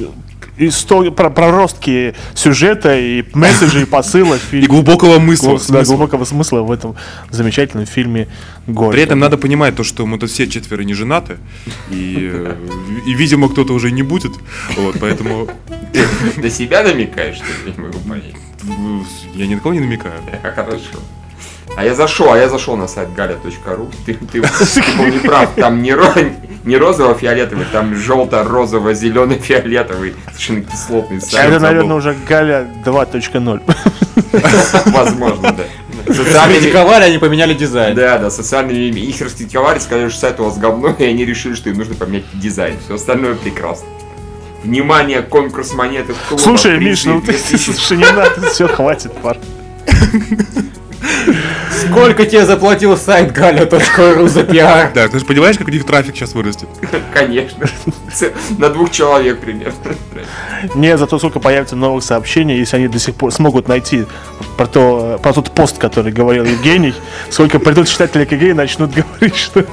[0.58, 4.42] исто- про- проростки сюжета и месседжей, и посылов.
[4.56, 5.50] и глубокого смысла.
[5.58, 6.96] Глуб- да, глубокого смысла в этом
[7.30, 8.28] замечательном фильме
[8.66, 8.94] «Горе».
[8.94, 11.38] При этом надо понимать то, что мы тут все четверо не женаты,
[11.92, 12.56] и, э,
[13.06, 14.32] и видимо, кто-то уже не будет,
[14.76, 15.48] вот, поэтому
[16.38, 17.52] До себя намекаешь, что ли?
[17.68, 18.34] Я не могу понять.
[18.68, 19.00] Э,
[19.34, 20.22] я ни на кого не намекаю.
[20.56, 21.00] Хорошо.
[21.76, 23.94] А я зашел, а я зашел на сайт gaля.ru.
[24.06, 24.42] Ты, ты, ты
[24.98, 26.14] был не прав, там не, ро,
[26.64, 31.52] не розово-фиолетовый, там желто-розово-зеленый-фиолетовый, совершенно кислотный сайт.
[31.52, 33.62] это, наверное, уже Галя 2.0.
[34.92, 35.64] Возможно, да.
[36.14, 36.58] Социальными...
[36.58, 37.96] Раскритиковали, они поменяли дизайн.
[37.96, 41.70] Да, да, социальными их раскритиковали, сказали, что сайт у вас говно, и они решили, что
[41.70, 42.78] им нужно поменять дизайн.
[42.84, 43.88] Все остальное прекрасно.
[44.68, 47.58] Внимание, конкурс монеты в клубах, Слушай, Миш, ну ты 2000.
[47.72, 49.38] слушай, не надо, все, хватит, пар.
[51.78, 54.92] Сколько тебе заплатил сайт gaля.ru за пиар?
[54.94, 56.68] Да, ты же понимаешь, как у них трафик сейчас вырастет?
[57.14, 57.68] Конечно.
[58.58, 59.74] На двух человек примерно.
[60.76, 64.06] Не, зато сколько появится новых сообщений, если они до сих пор смогут найти
[64.58, 66.94] про, то, про тот пост, который говорил Евгений,
[67.30, 69.66] сколько придут читатели КГ и начнут говорить, что,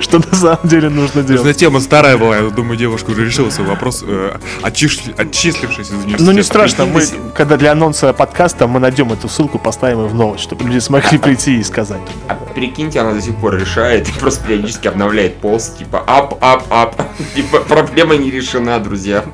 [0.00, 1.56] что на самом деле нужно делать.
[1.56, 6.22] тема старая была, я думаю, девушка уже решила свой вопрос, э, отчислившись из университета.
[6.22, 7.02] Ну не страшно, мы,
[7.34, 11.18] когда для анонса подкаста мы найдем эту ссылку, поставим ее в новость, чтобы люди смогли
[11.34, 12.00] прийти и сказать.
[12.28, 16.64] А прикиньте, она до сих пор решает и просто периодически обновляет пост, типа ап, ап,
[16.70, 16.94] ап.
[17.34, 19.24] Типа проблема не решена, друзья.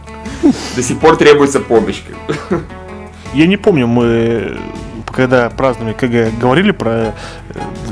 [0.77, 2.01] До сих пор требуется помощь.
[3.35, 4.59] Я не помню, мы
[5.13, 7.13] когда праздновали КГ, говорили про э,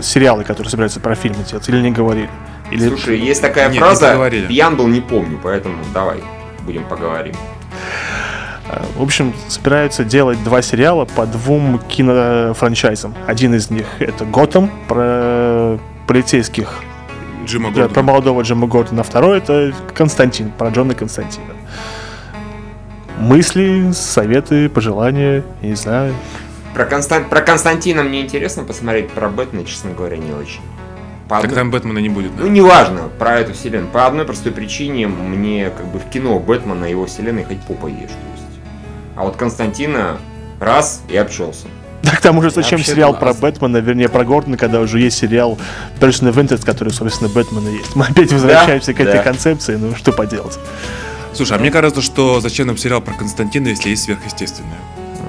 [0.02, 2.30] сериалы, которые собираются про фильмы делать, или не говорили?
[2.70, 2.88] Или...
[2.88, 6.22] Слушай, есть такая Нет, не фраза, пьян был, не помню, поэтому давай
[6.64, 7.34] будем поговорим.
[8.96, 13.14] В общем, собираются делать два сериала по двум кинофранчайзам.
[13.26, 16.80] Один из них это Готэм про полицейских,
[17.46, 17.94] Джима да, Гордона.
[17.94, 19.02] про молодого Джима Гордона.
[19.02, 21.54] Второй это Константин, про Джона Константина.
[23.18, 26.14] Мысли, советы, пожелания, я не знаю.
[26.74, 27.24] Про, Констан...
[27.24, 30.60] про Константина мне интересно посмотреть, про Бэтмена, честно говоря, не очень.
[31.28, 32.36] По Так одной- там Бэтмена не будет.
[32.36, 32.44] да?
[32.44, 33.90] Ну, неважно, про эту вселенную.
[33.90, 37.86] По одной простой причине мне как бы в кино Бэтмена и его вселенной хоть попа
[37.88, 37.96] ешь.
[38.10, 38.47] То есть.
[39.18, 40.18] А вот Константина
[40.60, 41.66] раз и обчелся.
[42.04, 45.58] Да, к тому же, зачем сериал про Бэтмена, вернее, про Гордона, когда уже есть сериал
[45.98, 47.96] Person of Interest, который, собственно, Бэтмена есть.
[47.96, 49.22] Мы опять возвращаемся к этой да.
[49.24, 50.56] концепции, ну что поделать.
[51.34, 54.78] Слушай, а мне кажется, что зачем нам сериал про Константина, если есть сверхъестественное?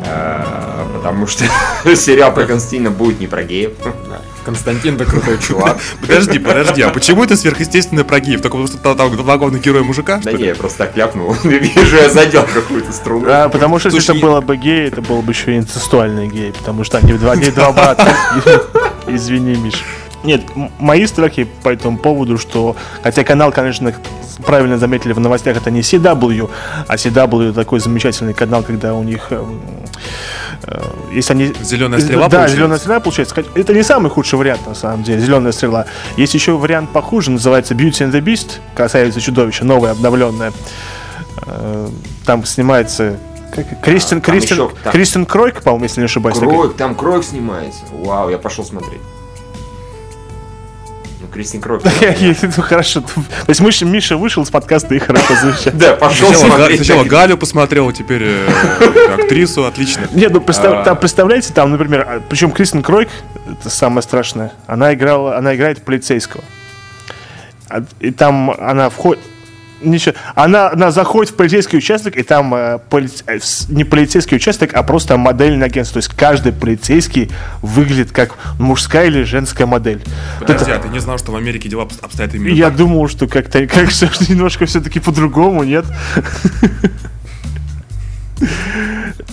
[0.06, 1.46] А, Потому что
[1.96, 3.72] сериал про Константина будет не про геев.
[4.44, 5.78] Константин да крутой чувак.
[6.02, 8.42] Подожди, подожди, а почему это сверхъестественное про геев?
[8.42, 11.34] Только потому что там, главных героя мужика, Да не, я просто так ляпнул.
[11.44, 13.28] Вижу, я задел какую-то струну.
[13.30, 16.52] А, потому что если это было бы гей, это был бы еще и инцестуальный гей,
[16.52, 18.14] потому что они два, они два брата.
[19.08, 19.84] Извини, Миш.
[20.24, 20.42] Нет,
[20.80, 23.94] мои страхи по этому поводу, что, хотя канал, конечно,
[24.46, 26.50] правильно заметили в новостях, это не CW,
[26.88, 29.62] а CW такой замечательный канал, когда у них, эм,
[30.64, 30.82] э,
[31.14, 31.54] если они...
[31.62, 32.56] Зеленая стрела, Да, получается?
[32.58, 33.44] зеленая стрела получается.
[33.56, 35.86] Это не самый худший вариант, на самом деле, зеленая стрела.
[36.18, 40.52] Есть еще вариант похуже, называется Beauty and the Beast, касается чудовища, новое, обновленное.
[41.46, 41.88] Э,
[42.26, 43.18] Там снимается
[43.56, 46.38] как- Кристин, там Кристин, еще- там- Кристин Кройк, по-моему, если не ошибаюсь.
[46.38, 46.54] такая.
[46.54, 47.80] Кройк, там Кройк снимается.
[47.94, 49.02] Вау, я пошел смотреть.
[51.40, 51.62] Кристин
[52.58, 53.00] ну, Хорошо.
[53.00, 53.10] То
[53.48, 55.80] есть Миша, Миша вышел с подкаста и хорошо замечательно.
[55.80, 57.06] Да, пошел Сначала.
[57.06, 60.08] Галю посмотрел, теперь э, актрису, отлично.
[60.12, 60.84] Нет, ну А.
[60.84, 63.08] там, представляете, там, например, причем Кристин Кройк,
[63.50, 66.44] это самое страшное, она играла, она играет полицейского.
[67.70, 69.24] А- И там она входит.
[69.82, 70.16] Ничего.
[70.36, 73.40] Она, она заходит в полицейский участок, и там э, поли- э,
[73.70, 76.02] не полицейский участок, а просто модельное агентство.
[76.02, 77.30] То есть каждый полицейский
[77.62, 80.02] выглядит как мужская или женская модель.
[80.40, 82.66] Вот это- Подожди, а ты не знал, что в Америке дела обс- обстоят именно Я
[82.66, 82.76] так?
[82.78, 83.90] думал, что как-то как
[84.30, 85.86] немножко все-таки по-другому, нет?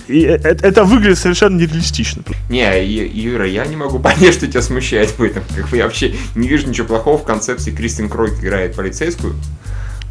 [0.08, 2.22] И э- э- это выглядит совершенно нереалистично.
[2.48, 5.42] Не, Юра, я не могу понять, что тебя смущает в этом.
[5.54, 7.70] Как бы я вообще не вижу ничего плохого в концепции.
[7.72, 9.34] Кристин Кройк играет полицейскую.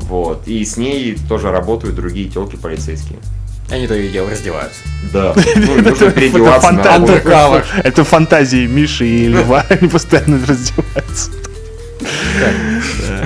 [0.01, 0.47] Вот.
[0.47, 3.19] И с ней тоже работают другие телки полицейские.
[3.69, 4.81] Они то и дело раздеваются.
[5.11, 5.33] Да.
[5.55, 7.63] Ну, нужно переодеваться на.
[7.83, 11.31] Это фантазии Миши и Льва, они постоянно раздеваются.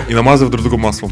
[0.07, 1.11] И намазывают друг друга маслом.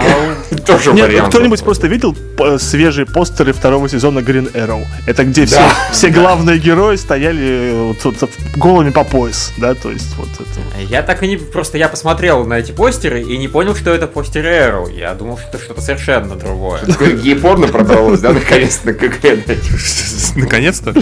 [0.66, 1.28] Тоже Нет, вариант.
[1.30, 4.84] кто-нибудь просто видел п- свежие постеры второго сезона Green Arrow?
[5.06, 5.60] Это где все,
[5.92, 10.82] все главные герои стояли э, вот, вот, голыми по пояс, да, то есть вот это.
[10.88, 11.36] Я так и не...
[11.36, 14.92] Просто я посмотрел на эти постеры и не понял, что это постеры Arrow.
[14.92, 16.80] Я думал, что это что-то совершенно другое.
[17.22, 19.12] Гей-порно продалось, да, наконец-то на КГ.
[20.36, 20.94] Наконец-то.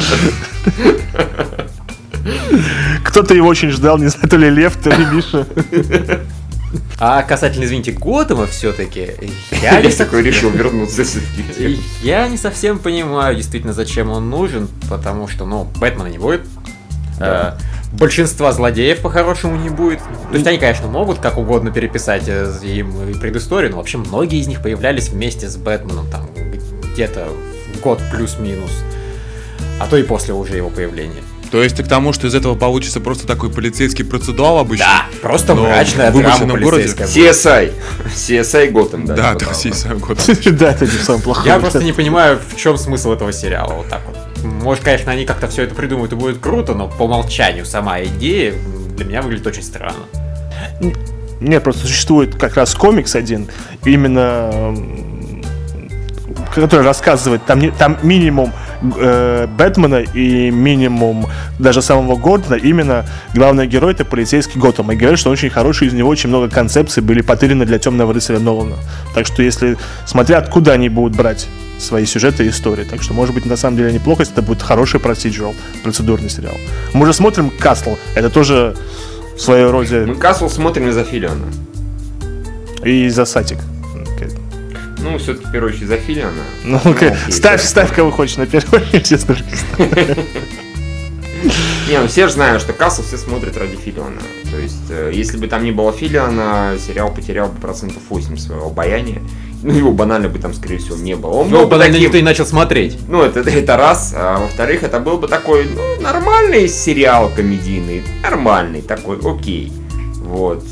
[3.05, 5.47] Кто-то его очень ждал, не знаю, то ли Лев, то ли Миша.
[6.99, 9.13] А касательно, извините, Готэма все-таки,
[9.63, 11.05] я не такой решил вернуться.
[12.03, 16.43] Я не совсем понимаю, действительно, зачем он нужен, потому что, ну, Бэтмена не будет.
[17.19, 17.53] Э,
[17.93, 19.99] Большинства злодеев по-хорошему не будет.
[20.31, 24.47] То есть они, конечно, могут как угодно переписать э, им предысторию, но вообще многие из
[24.47, 26.29] них появлялись вместе с Бэтменом там
[26.93, 27.29] где-то
[27.83, 28.71] год плюс-минус.
[29.81, 31.23] А то и после уже его появления.
[31.51, 34.87] То есть ты к тому, что из этого получится просто такой полицейский процедуал обычно?
[34.87, 36.95] Да, просто мрачная в драма городе?
[36.95, 37.07] полицейская.
[37.09, 37.17] будет.
[37.17, 37.73] CSI.
[38.15, 39.15] CSI Готэм, да.
[39.17, 40.19] Да, не да, сам год.
[40.45, 41.55] Да, это не самое плохое.
[41.55, 44.17] Я просто не понимаю, в чем смысл этого сериала, вот так вот.
[44.45, 48.55] Может, конечно, они как-то все это придумают и будет круто, но по умолчанию сама идея
[48.97, 50.05] для меня выглядит очень странно.
[51.41, 53.49] Нет, просто существует как раз комикс один,
[53.85, 54.75] именно
[56.55, 61.27] который рассказывает, там, не- там минимум э, Бэтмена и минимум
[61.59, 64.93] даже самого Гордона, именно главный герой это полицейский Готэм.
[64.93, 68.13] И говорят, что он очень хороший, из него очень много концепций были потеряны для темного
[68.13, 68.77] рыцаря Нолана.
[69.15, 71.47] Так что если, смотря откуда они будут брать
[71.79, 72.85] свои сюжеты и истории.
[72.85, 76.55] Так что, может быть, на самом деле неплохо, если это будет хороший procedural, процедурный сериал.
[76.93, 78.77] Мы уже смотрим Касл, это тоже
[79.37, 81.47] в своей роде Мы Касл смотрим из-за Филиана.
[82.85, 83.59] и за Сатик.
[85.03, 86.43] Ну, все-таки, в первую очередь, за Филиана.
[86.65, 87.09] Ну, Ну, окей.
[87.11, 87.67] окей, ставь, да.
[87.69, 89.37] ставь, кого хочешь на первое место.
[91.89, 94.21] Не, ну все же знают, что Касл все смотрят ради Филиана.
[94.51, 98.67] То есть, э, если бы там не было Филиана, сериал потерял бы процентов 8 своего
[98.67, 99.21] обаяния.
[99.63, 101.31] Ну, его банально бы там, скорее всего, не было.
[101.33, 102.99] Он Ну, бы банально таким- никто и начал смотреть.
[103.09, 104.15] Ну, это, это раз.
[104.17, 108.03] А во-вторых, это был бы такой, ну, нормальный сериал комедийный.
[108.23, 109.73] Нормальный такой, окей.
[110.17, 110.63] Вот.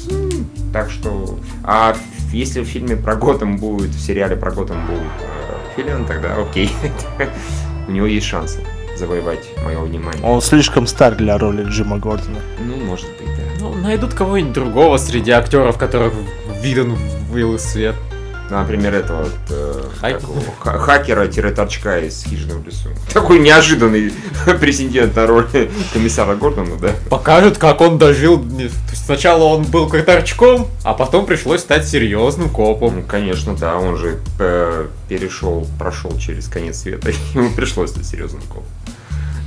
[0.72, 1.38] Так что...
[1.64, 1.96] А
[2.32, 6.70] если в фильме про Готэм будет, в сериале про Готэм будет э, Филиан, тогда окей.
[7.88, 8.60] У него есть шансы
[8.96, 10.22] завоевать мое внимание.
[10.24, 12.40] Он слишком стар для роли Джима Гордона.
[12.60, 13.42] Ну, может быть, да.
[13.60, 16.12] Ну, найдут кого-нибудь другого среди актеров, которых
[16.60, 16.94] виден
[17.30, 17.94] вылый свет.
[18.50, 20.22] Ну, Например, этого вот, э, Хак-
[20.62, 22.88] хакера-торчка из «Хижины в лесу».
[23.12, 24.12] Такой неожиданный
[24.60, 25.46] претендент на роль
[25.92, 26.90] комиссара Гордона, да?
[27.10, 28.44] Покажут, как он дожил.
[28.94, 32.96] Сначала он был картарчком, а потом пришлось стать серьезным копом.
[32.96, 38.42] Ну, конечно, да, он же э, перешел, прошел через конец света, ему пришлось стать серьезным
[38.42, 38.64] копом.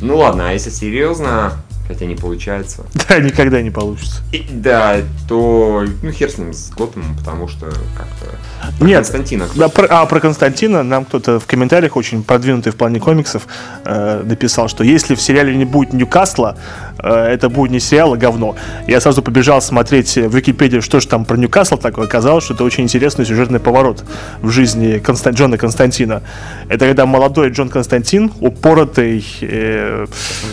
[0.01, 1.53] Ну ладно, а если серьезно,
[1.93, 4.21] хотя не получается, Да, никогда не получится.
[4.31, 8.35] и- да, то, ну, хер с ним, с Готэмом, потому что как-то...
[8.77, 9.47] Про Нет, Константина.
[9.55, 13.43] Да, про- а про Константина нам кто-то в комментариях очень продвинутый в плане комиксов
[13.85, 16.57] э, написал, что если в сериале не будет Ньюкасла,
[16.99, 18.55] э, это будет не сериал, а говно.
[18.87, 22.05] Я сразу побежал смотреть в Википедии, что же там про Ньюкасл такое.
[22.05, 24.03] Оказалось, что это очень интересный сюжетный поворот
[24.41, 26.21] в жизни Констан- Джона Константина.
[26.69, 29.25] Это когда молодой Джон Константин, упоротый...
[29.41, 30.05] э,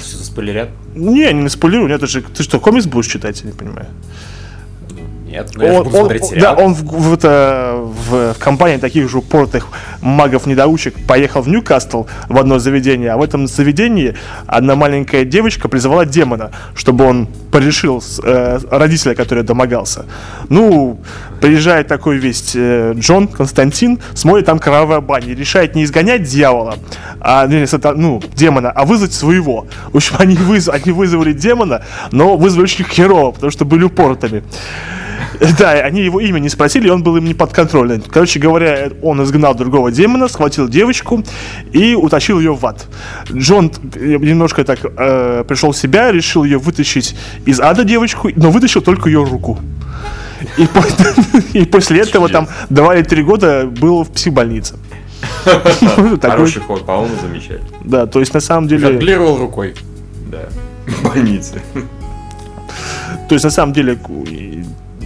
[0.02, 0.70] Спойлерят?
[0.98, 2.22] Не, не спойлерую, нет, же...
[2.22, 3.86] Ты что, комикс будешь читать, я не понимаю?
[5.28, 6.56] Нет, но я Он, буду он- смотреть да, сериал.
[6.58, 9.66] он в, в это, в, компании таких же упоротых
[10.00, 14.14] магов-недоучек поехал в Ньюкасл в одно заведение, а в этом заведении
[14.46, 20.06] одна маленькая девочка призвала демона, чтобы он порешил э, родителя, который домогался.
[20.48, 20.98] Ну,
[21.40, 26.76] приезжает такой весь э, Джон Константин, смотрит там кровавая баня, решает не изгонять дьявола,
[27.20, 29.66] а, сата- ну, демона, а вызвать своего.
[29.92, 34.42] В общем, они, выз- они вызвали демона, но вызвали очень херово, потому что были упоротыми.
[35.58, 38.00] Да, они его имя не спросили, и он был им не подконтрольный.
[38.00, 41.22] Короче говоря, он изгнал другого демона, схватил девочку
[41.72, 42.86] и утащил ее в ад.
[43.32, 48.82] Джон немножко так э, пришел в себя, решил ее вытащить из ада девочку, но вытащил
[48.82, 49.58] только ее руку.
[50.56, 50.84] И, по-
[51.58, 54.76] и после этого там два или три года был в психбольнице.
[56.22, 57.68] Хороший ход, по-моему, замечательно.
[57.84, 58.88] Да, то есть на самом деле...
[58.88, 59.74] Жонглировал рукой.
[60.30, 60.48] Да.
[60.86, 61.60] В больнице.
[63.28, 63.98] То есть, на самом деле,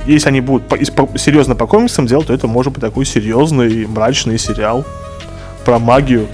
[0.07, 3.87] если они будут по- по- серьезно по комиксам делать, то это может быть такой серьезный,
[3.87, 4.85] мрачный сериал
[5.65, 6.27] про магию.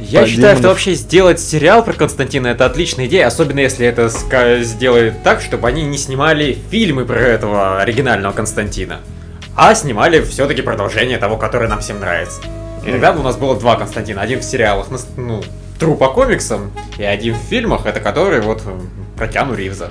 [0.00, 0.64] Я Про считаю, что демонов.
[0.64, 4.10] вообще сделать сериал про Константина это отличная идея, особенно если это
[4.62, 9.00] сделает так, чтобы они не снимали фильмы про этого оригинального Константина,
[9.56, 12.40] а снимали все-таки продолжение того, который нам всем нравится.
[12.86, 14.20] И тогда бы у нас было два Константина.
[14.20, 15.42] Один в сериалах, ну,
[15.78, 18.62] тру по комиксам, и один в фильмах, это который вот
[19.16, 19.90] про Киану Ривза.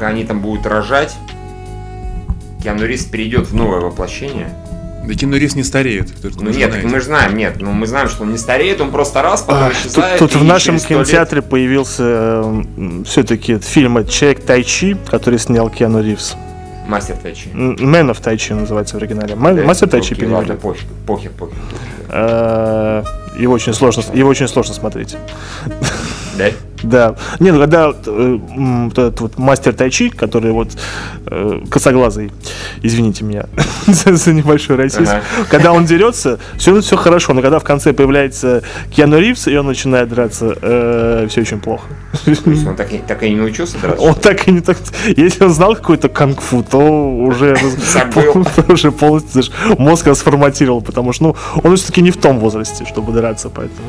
[0.00, 1.14] Пока они там будут рожать,
[2.62, 4.48] Киану Ривз перейдет в новое воплощение.
[5.06, 6.08] Да Кину Ривз не стареет.
[6.40, 8.92] Ну нет, так мы же знаем, нет, ну мы знаем, что он не стареет, он
[8.92, 10.18] просто раз, потом А, Тут, исчезает.
[10.18, 12.42] тут и в нашем сто лет- кинотеатре появился
[13.04, 16.34] все-таки фильм «Человек Тайчи», который снял Киану Ривз.
[16.88, 17.50] Мастер Тайчи.
[17.52, 19.34] М, Man of Тайчи называется в оригинале.
[19.34, 20.62] Да, Мастер Тайчи окей, ладно, перевели.
[20.62, 21.54] похер, похер, похер.
[22.08, 23.04] Э,
[23.38, 25.14] Его очень сложно, его очень сложно смотреть.
[26.38, 26.46] Да?
[26.82, 27.14] Да.
[27.38, 28.38] Не, ну когда э,
[28.86, 30.68] вот этот вот мастер тайчи, который вот
[31.26, 32.32] э, косоглазый,
[32.82, 33.46] извините меня
[33.86, 35.22] за, за небольшой расизм, Ага.
[35.50, 39.66] когда он дерется, все, все хорошо, но когда в конце появляется Киану Ривз, и он
[39.66, 41.86] начинает драться, все очень плохо.
[42.24, 44.02] То есть он так, и- так и не научился драться?
[44.02, 44.76] Он так и не так...
[45.16, 47.56] Если он знал какой-то кунг-фу, то уже,
[48.68, 49.42] уже полностью
[49.78, 53.88] мозг расформатировал, потому что ну, он все-таки не в том возрасте, чтобы драться, поэтому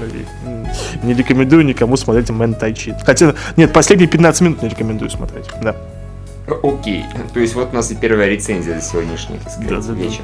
[1.03, 2.95] не рекомендую никому смотреть Мэн Тайчи.
[3.05, 5.45] Хотя, нет, последние 15 минут не рекомендую смотреть.
[5.61, 5.75] Да.
[6.63, 7.05] Окей.
[7.33, 9.93] То есть вот у нас и первая рецензия за сегодняшний, так сказать, Да, да, да.
[9.93, 10.23] вечер.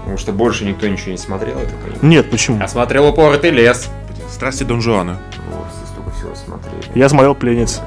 [0.00, 1.98] Потому что больше никто ничего не смотрел, понимаю.
[2.02, 2.58] Нет, почему?
[2.58, 3.88] Я смотрел упоротый лес.
[4.30, 5.18] Страсти Дон Жуана.
[5.50, 6.82] Вот, все столько всего смотрели.
[6.94, 7.80] Я смотрел пленниц.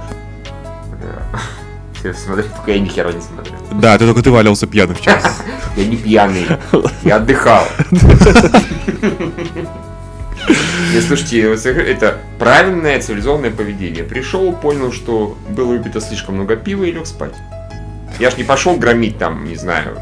[1.01, 1.39] Да.
[1.93, 3.55] Все смотрели, только я ни хера не смотрел.
[3.73, 5.19] Да, ты только ты валялся пьяным вчера.
[5.75, 6.47] Я не пьяный,
[7.03, 7.63] я отдыхал.
[10.93, 14.03] Не, слушайте, это правильное цивилизованное поведение.
[14.03, 17.33] Пришел, понял, что было выпито слишком много пива и лег спать.
[18.19, 19.99] Я ж не пошел громить там, не знаю,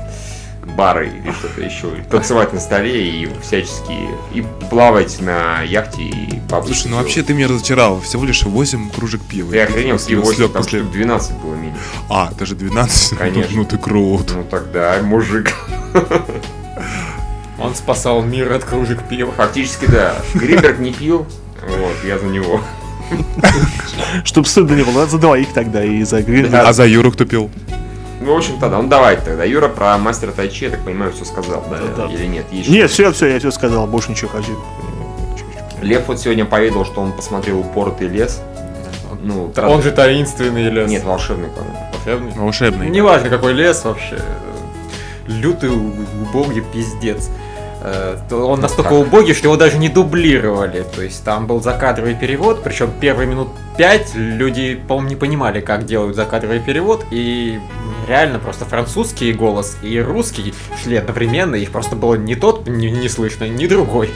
[0.78, 3.94] бары или что-то еще, и танцевать на столе и всячески,
[4.34, 6.76] и плавать на яхте и бабушке.
[6.76, 8.02] Слушай, ну вообще ты меня разочаровал.
[8.02, 9.54] Всего лишь 8 кружек пива.
[9.54, 11.80] Я охренел, пиво, слег там после- штук 12 было минимум.
[12.10, 13.18] А, даже 12?
[13.18, 13.56] Конечно.
[13.56, 14.32] Ну ты крут.
[14.34, 15.54] Ну тогда, мужик.
[17.60, 19.32] Он спасал мир от кружек пива.
[19.32, 20.16] Фактически, да.
[20.34, 21.26] Гринберг не пил,
[21.68, 22.60] вот, я за него.
[24.24, 26.50] Чтоб стыдно не было, за двоих тогда и за Грин.
[26.52, 26.68] Да.
[26.68, 27.50] А за Юру кто пил?
[28.22, 29.44] Ну, в общем-то, да, ну давайте тогда.
[29.44, 32.14] Юра про мастера Тайчи, я так понимаю, все сказал, да, Да, да.
[32.14, 32.46] или нет?
[32.52, 34.58] Есть Нет, все, все, я все сказал, больше ничего хочу.
[35.82, 38.42] Лев вот сегодня поведал, что он посмотрел упоротый лес.
[39.22, 40.90] Ну, тра- Он же таинственный лес.
[40.90, 41.78] Нет, волшебный, по-моему.
[41.94, 42.32] волшебный.
[42.36, 42.90] Волшебный.
[42.90, 44.20] Неважно, какой лес вообще.
[45.28, 47.30] Лютый, убогий пиздец.
[47.88, 49.00] Э, Он настолько Так.
[49.00, 50.84] убогий, что его даже не дублировали.
[50.96, 55.86] То есть там был закадровый перевод, причем первые минут пять люди, по-моему, не понимали, как
[55.86, 57.06] делают закадровый перевод.
[57.12, 57.60] И
[58.08, 61.56] реально просто французский голос и русский шли одновременно.
[61.56, 64.10] Их просто было не тот не, не слышно, ни другой.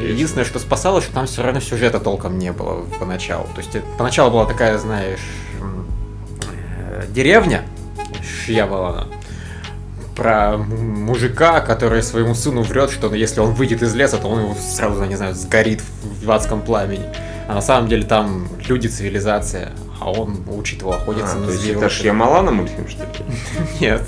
[0.00, 3.46] Единственное, что спасало, что там все равно сюжета толком не было поначалу.
[3.54, 5.20] То есть поначалу была такая, знаешь,
[6.42, 7.62] э, деревня
[8.22, 9.08] Шьяволана
[10.16, 14.54] про мужика, который своему сыну врет, что если он выйдет из леса, то он его
[14.54, 15.82] сразу, не знаю, сгорит
[16.22, 17.04] в, адском пламени.
[17.48, 21.76] А на самом деле там люди, цивилизация, а он учит его охотиться А, на зверей.
[21.76, 23.08] это Шьямалана мультфильм, что ли?
[23.80, 24.02] Нет,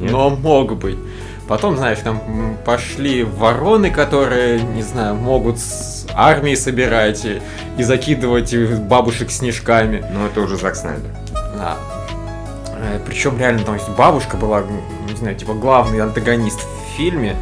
[0.00, 0.10] Нет?
[0.10, 0.98] но мог быть.
[1.46, 7.42] Потом, знаешь, там пошли вороны, которые, не знаю, могут с армии собирать и,
[7.76, 10.04] и закидывать э, бабушек снежками.
[10.12, 11.10] Ну, это уже Зак Снайдер.
[11.58, 11.76] Да.
[13.04, 14.62] Причем реально там есть бабушка была,
[15.10, 17.36] не знаю, типа главный антагонист в фильме,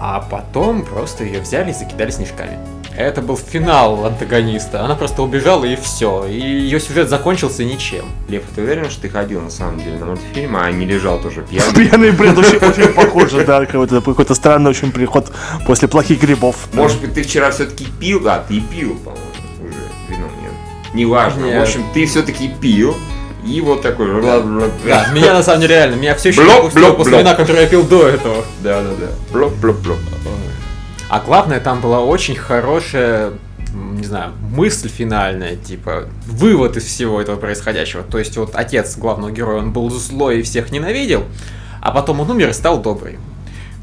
[0.00, 2.58] а потом просто ее взяли и закидали снежками.
[2.96, 4.82] Это был финал антагониста.
[4.82, 6.24] Она просто убежала и все.
[6.24, 8.06] И ее сюжет закончился ничем.
[8.26, 11.42] Лев, ты уверен, что ты ходил на самом деле на мультфильм, а не лежал тоже
[11.42, 11.74] пьяный?
[11.88, 15.30] Пьяный бред очень, очень похоже, да, какой-то, какой-то странный очень приход
[15.66, 16.56] после плохих грибов.
[16.72, 18.20] Может быть, ты вчера все-таки пил?
[18.20, 19.26] Да, ты пил, по-моему,
[19.60, 19.74] уже
[20.08, 20.94] вино, нет?
[20.94, 21.44] Неважно.
[21.44, 21.58] Нет.
[21.58, 22.96] В общем, ты все-таки пил,
[23.46, 24.20] и вот такой...
[24.22, 24.42] Да,
[25.12, 27.20] меня на самом деле реально, меня все еще Блок, блок, после блок.
[27.22, 28.44] вина, которое я пил до этого.
[28.62, 29.06] Да-да-да.
[29.32, 29.98] Блоп-блоп-блоп.
[31.08, 33.32] А главное, там была очень хорошая,
[33.72, 38.02] не знаю, мысль финальная, типа, вывод из всего этого происходящего.
[38.02, 41.24] То есть вот отец главного героя, он был злой и всех ненавидел,
[41.80, 43.18] а потом он умер и стал добрый.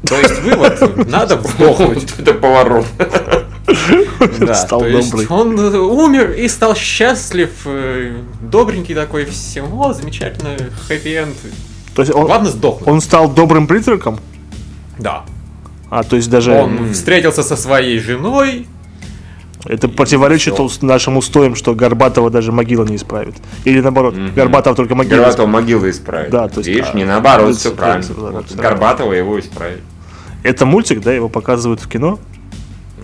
[0.06, 2.12] То есть вывод, надо сдохнуть.
[2.18, 2.84] Это поворот.
[4.40, 5.26] Да, Стал то есть добрый.
[5.28, 10.50] он э, умер и стал счастлив, э, добренький такой, всем, о, замечательно,
[10.88, 11.34] хэппи-энд.
[11.94, 12.88] То есть он, Главное сдохнуть.
[12.88, 14.18] он стал добрым призраком?
[14.98, 15.24] Да.
[15.90, 18.66] А, то есть даже Он встретился со своей женой,
[19.66, 23.34] это противоречит ус- нашим устоям, что Горбатова даже могила не исправит.
[23.64, 24.34] Или наоборот, Мгм.
[24.34, 26.30] Горбатов только могила Горбатова могилы исправить.
[26.30, 28.06] Да, то есть, Видишь, а, не наоборот, все правильно.
[28.14, 29.80] правильно, Вот Горбатова его исправить.
[30.42, 32.18] Это мультик, да, его показывают в кино?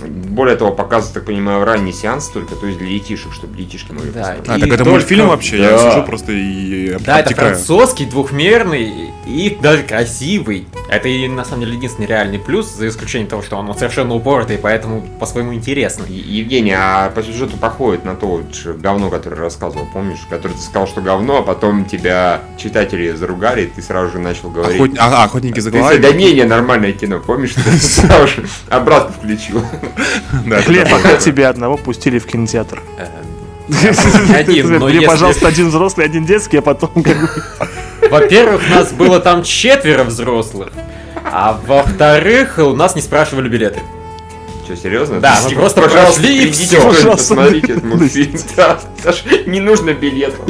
[0.09, 4.11] Более того, показывают, так понимаю, ранний сеанс только, то есть для детишек, чтобы детишки могли
[4.11, 4.49] Да, посмотреть.
[4.49, 5.59] А, И так это только- мультфильм вообще?
[5.59, 5.91] Я Да.
[5.91, 7.55] сижу просто и Да, это обтекаю.
[7.55, 10.67] французский, двухмерный и даже красивый.
[10.91, 14.59] Это и на самом деле единственный реальный плюс, за исключением того, что он совершенно упоротый,
[14.59, 16.09] поэтому по-своему интересный.
[16.09, 20.19] Е- Евгений, а по сюжету походит на то вот же говно, которое рассказывал, помнишь?
[20.29, 24.51] Который ты сказал, что говно, а потом тебя читатели заругали, и ты сразу же начал
[24.51, 24.81] говорить.
[24.81, 25.99] Охот- а, охотники за головами?
[25.99, 27.55] да не, не, нормальное кино, помнишь?
[27.55, 29.63] Ты сразу же обратно включил.
[30.49, 30.87] Такое.
[30.87, 32.83] пока тебя одного пустили в кинотеатр.
[34.35, 37.29] Один, но пожалуйста, один взрослый, один детский, а потом как бы...
[38.11, 40.73] Во-первых, нас было там четверо взрослых.
[41.25, 43.81] А во-вторых, у нас не спрашивали билеты.
[44.65, 45.21] Что, серьезно?
[45.21, 46.79] Да, мы просто прошли и придите всё.
[46.79, 47.35] в школе, Пожалуйста.
[47.35, 48.39] Посмотрите этот мультфильм.
[48.57, 50.41] Да, даже не нужно билетов.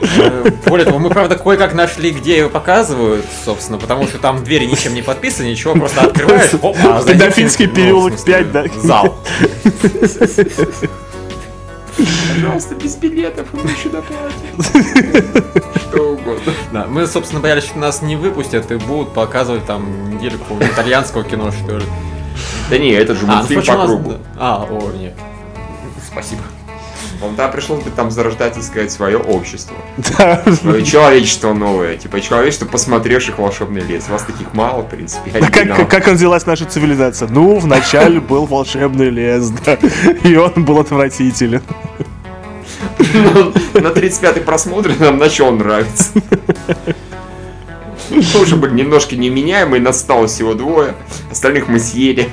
[0.00, 4.64] Э, Более того, мы, правда, кое-как нашли, где его показывают, собственно, потому что там двери
[4.64, 8.34] ничем не подписаны, ничего, просто открываешь, оп, а за ним, Педофильский ну, в переулок смысле,
[8.34, 8.64] 5, да?
[8.82, 9.18] Зал.
[11.96, 15.72] Пожалуйста, без билетов, мы еще доплатим.
[15.76, 16.52] Что угодно.
[16.72, 21.50] Да, мы, собственно, боялись, что нас не выпустят и будут показывать там какого-нибудь итальянского кино,
[21.52, 21.84] что ли.
[22.70, 24.14] Да не, это же А, ну, мультфильм по кругу.
[24.38, 25.14] А, о, нет.
[26.10, 26.42] Спасибо.
[27.22, 29.76] Вам там пришлось бы там зарождать, так сказать, свое общество.
[30.18, 30.42] Да.
[30.60, 31.96] Свое человечество новое.
[31.96, 34.08] Типа человечество, посмотревших волшебный лес.
[34.08, 35.30] Вас таких мало, в принципе.
[35.34, 35.76] А оригинал.
[35.76, 37.28] как, как родилась наша цивилизация?
[37.28, 39.78] Ну, вначале был волшебный лес, да.
[40.24, 41.62] И он был отвратителен.
[42.98, 46.10] На 35-й просмотр нам начал нравиться.
[48.10, 50.94] Мы уже были немножко неменяемые, нас осталось всего двое.
[51.30, 52.28] Остальных мы съели.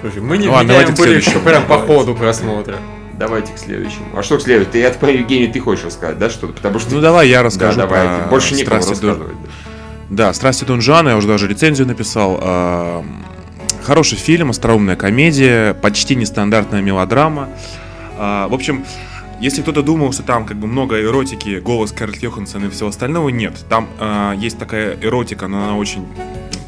[0.00, 1.40] Слушай, мы не Ладно, меняем были следующему.
[1.40, 2.76] прям по ходу просмотра.
[3.18, 4.06] Давайте к следующему.
[4.14, 4.72] А что к следующему?
[4.72, 6.52] Ты, я так понимаю, Евгений, ты хочешь рассказать, да, что-то?
[6.52, 6.94] Потому что...
[6.94, 8.06] Ну давай я да, расскажу давай.
[8.06, 9.36] про Больше некому «Страсти рассказывать.
[10.10, 12.38] Да, «Страсти Дон Жуана», я уже даже рецензию написал.
[12.42, 13.04] А,
[13.84, 17.48] Хороший фильм, остроумная комедия, почти нестандартная мелодрама.
[18.18, 18.84] А, В общем,
[19.40, 23.28] если кто-то думал, что там как бы много эротики, голос Скарлетт Йоханссон и всего остального,
[23.28, 23.54] нет.
[23.68, 26.06] Там а, есть такая эротика, но она очень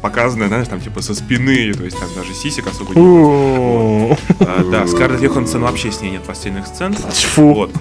[0.01, 4.11] показанная, знаешь, там типа со спины, то есть там даже сисек особо не.
[4.39, 6.95] А, Да, Скарлетт Йоханссон вообще с ней нет постельных сцен.
[7.35, 7.71] Вот.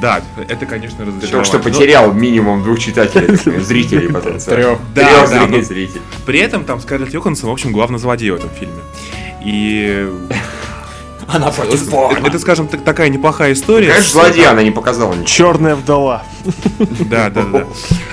[0.00, 1.30] Да, это, конечно, Ты разочарование.
[1.30, 4.62] только что Но- потерял минимум двух читателей, зрителей потенциально.
[4.64, 4.78] Трех.
[4.94, 6.02] Да, Трех да, зрителей, зрителей.
[6.26, 8.80] При этом там Скарлетт Йоханссон, в общем, главный злодей в этом фильме.
[9.44, 10.08] И
[11.28, 13.88] Она против это, это, скажем так, такая неплохая история.
[13.88, 15.26] Конечно, злодея она не показала ничего.
[15.26, 16.22] Черная вдова.
[17.10, 17.64] Да, да, да.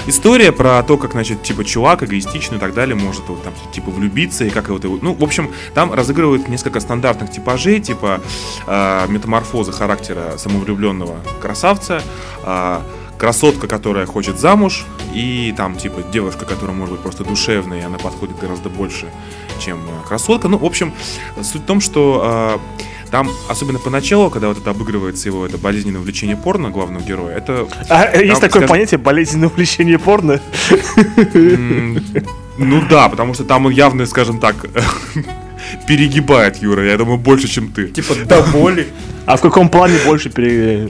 [0.08, 3.92] История про то, как, значит, типа, чувак эгоистичный и так далее может вот там, типа,
[3.92, 4.98] влюбиться и как вот его...
[5.02, 8.22] Ну, в общем, там разыгрывают несколько стандартных типажей, типа
[8.68, 12.02] э, метаморфоза характера самовлюбленного красавца,
[12.44, 12.80] э,
[13.18, 17.98] красотка, которая хочет замуж, и там, типа, девушка, которая может быть просто душевной, и она
[17.98, 19.08] подходит гораздо больше,
[19.60, 20.48] чем э, красотка.
[20.48, 20.94] Ну, в общем,
[21.42, 22.60] суть в том, что
[23.01, 27.36] э, там, особенно поначалу, когда вот это обыгрывается его это болезненное увлечение порно главного героя,
[27.38, 30.40] это А, э, есть Там, такое скажем- понятие болезненное увлечение порно.
[32.58, 34.56] Ну да, потому что там он явно, скажем так,
[35.88, 37.88] перегибает Юра, я думаю, больше, чем ты.
[37.88, 38.88] Типа до боли.
[39.26, 40.88] А в каком плане больше пере...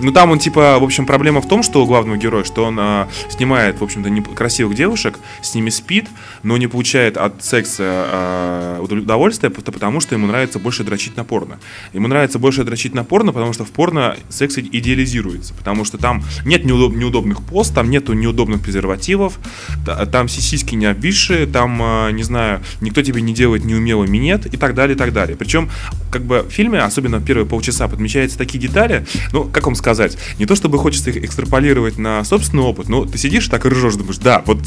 [0.00, 2.76] Ну там он типа, в общем, проблема в том, что у главного героя, что он
[2.80, 6.06] а, снимает, в общем-то, красивых девушек, с ними спит,
[6.42, 11.24] но не получает от секса удов- удовольствия, просто потому что ему нравится больше дрочить на
[11.24, 11.58] порно.
[11.92, 16.22] Ему нравится больше дрочить на порно, потому что в порно секс идеализируется, потому что там
[16.44, 19.38] нет неудоб- неудобных поз, там нету неудобных презервативов,
[19.84, 24.46] та- там сиськи не обвисшие, там, а, не знаю, никто тебе не делает неумелый минет
[24.46, 25.36] и так далее, и так далее.
[25.36, 25.70] Причем,
[26.10, 29.89] как бы в фильме, особенно в первые полчаса, подмечаются такие детали, ну, как вам сказать,
[30.38, 33.94] не то чтобы хочется их экстраполировать на собственный опыт, но ты сидишь так и ржешь,
[33.94, 34.58] думаешь, да, вот,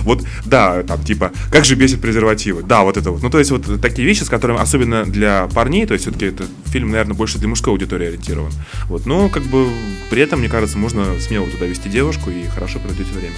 [0.00, 3.22] вот, да, там, типа, как же бесит презервативы, да, вот это вот.
[3.22, 6.44] Ну, то есть, вот такие вещи, с которыми, особенно для парней, то есть, все-таки это
[6.66, 8.52] фильм, наверное, больше для мужской аудитории ориентирован.
[8.88, 9.68] Вот, но, как бы,
[10.10, 13.36] при этом, мне кажется, можно смело туда вести девушку и хорошо проведете время.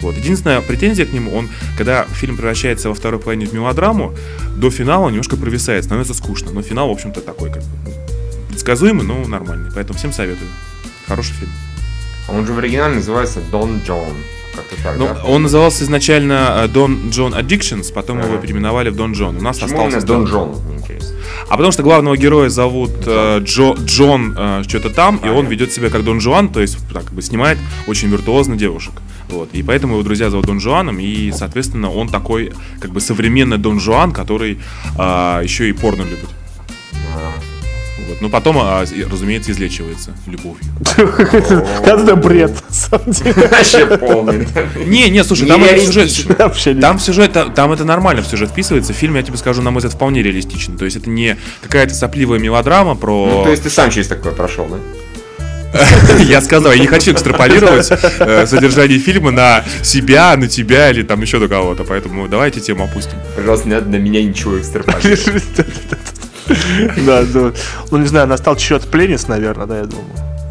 [0.00, 0.16] Вот.
[0.16, 4.14] Единственная претензия к нему, он, когда фильм превращается во второй половине в мелодраму,
[4.56, 6.52] до финала немножко провисает, становится скучно.
[6.52, 7.92] Но финал, в общем-то, такой, как бы, ну,
[8.68, 9.70] предсказуемый, но нормальный.
[9.74, 10.48] Поэтому всем советую.
[11.06, 11.50] Хороший фильм.
[12.28, 14.12] Он же в оригинале называется Дон Джон.
[14.54, 15.22] Так, Ну, да?
[15.24, 18.42] он назывался изначально э, Don John Addictions, потом его Ага.
[18.42, 19.36] переименовали в Дон Джон.
[19.36, 20.56] У нас Почему остался Дон Джон.
[21.48, 25.72] А потому что главного героя зовут э, Джо, Джон э, что-то там, и он ведет
[25.72, 28.94] себя как Дон Жуан, то есть так как бы снимает очень виртуозно девушек.
[29.30, 29.48] Вот.
[29.52, 33.80] И поэтому его друзья зовут Дон Жуаном, и, соответственно, он такой как бы современный Дон
[33.80, 34.58] Жуан, который
[34.98, 36.28] э, еще и порно любит.
[38.08, 38.22] Вот.
[38.22, 40.64] Но потом, а, разумеется, излечивается любовью.
[41.84, 43.32] Это бред, на самом деле.
[43.50, 44.48] Вообще полный.
[44.86, 48.94] Не, не, слушай, там это сюжет, там сюжет, та- там это нормально в сюжет вписывается.
[48.94, 50.78] Фильм, я тебе скажу, на мой взгляд, вполне реалистичен.
[50.78, 53.26] То есть это не какая-то сопливая мелодрама про...
[53.26, 54.78] Ну, то есть ты сам через такое прошел, да?
[56.20, 61.20] Я сказал, я не хочу экстраполировать э, содержание фильма на себя, на тебя или там
[61.20, 61.84] еще на кого-то.
[61.84, 63.18] Поэтому давайте тему опустим.
[63.36, 65.44] Пожалуйста, не надо на меня ничего экстраполировать.
[67.06, 67.52] Да, да.
[67.90, 70.06] Ну, не знаю, настал черед Пленис, наверное, да, я думаю.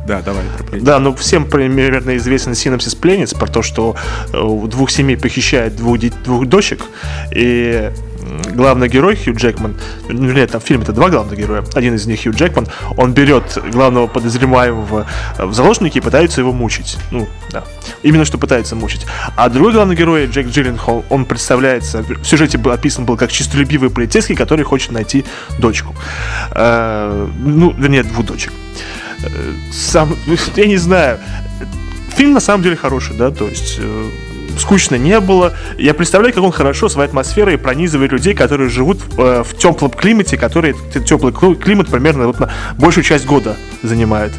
[0.08, 0.43] Да, давай.
[0.58, 0.80] про.
[0.80, 3.95] Да, ну всем примерно известен синопсис Пленниц про то, что
[4.32, 6.00] э, двух семей похищают двух,
[6.48, 6.82] дочек,
[7.32, 7.91] и
[8.54, 9.76] главный герой Хью Джекман,
[10.10, 12.68] ну, вернее, там в фильме это два главных героя, один из них Хью Джекман,
[12.98, 15.06] он берет главного подозреваемого
[15.38, 16.98] в заложники и пытается его мучить.
[17.12, 17.64] Ну, да.
[18.04, 19.06] Именно что пытается мучить.
[19.36, 23.90] А другой главный герой, Джек Джилленхол, он представляется, в сюжете был описан был как чистолюбивый
[23.90, 25.26] полицейский, который хочет найти
[25.60, 25.96] дочку.
[26.52, 28.52] Э, ну, вернее, двух дочек
[29.72, 30.16] сам,
[30.56, 31.20] я не знаю.
[32.16, 34.10] Фильм на самом деле хороший, да, то есть э,
[34.60, 35.53] скучно не было.
[35.78, 40.38] Я представляю, как он хорошо своей атмосферой пронизывает людей, которые живут э, в теплом климате,
[40.38, 44.34] который теплый климат примерно вот на большую часть года занимает.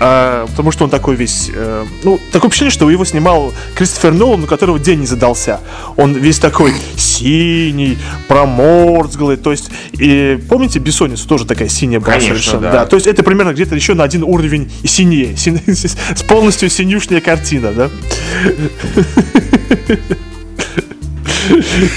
[0.00, 1.50] А, потому что он такой весь...
[1.52, 5.60] э, ну, такое впечатление, что его снимал Кристофер Нолан, у которого день не задался.
[5.96, 9.36] Он весь такой синий, проморзглый.
[9.36, 12.70] То есть, и помните, Бессонницу тоже такая синяя была Конечно, совершенно.
[12.70, 12.86] да.
[12.86, 15.36] То есть это примерно где-то еще на один уровень синее.
[15.36, 17.90] Син- С полностью синюшная картина, да?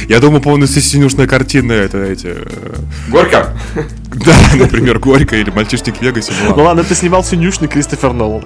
[0.07, 2.27] Я думаю, полностью синюшная картина это эти...
[2.27, 2.75] э,
[3.09, 3.53] Горько?
[4.13, 6.31] Да, например, Горько или Мальчишник в Вегасе.
[6.31, 6.63] ну Ну ладно.
[6.65, 8.43] ладно, это снимал синюшный Кристофер Нолан.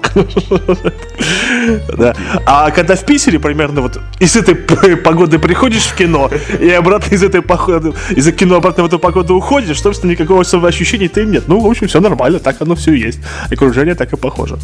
[1.96, 2.14] Да.
[2.46, 7.22] А когда в Питере примерно вот из этой погоды приходишь в кино и обратно из
[7.22, 11.44] этой походы, из кино обратно в эту погоду уходишь, собственно, никакого особого ощущения ты нет.
[11.48, 13.18] Ну, в общем, все нормально, так оно все и есть.
[13.50, 14.58] Окружение так и похоже.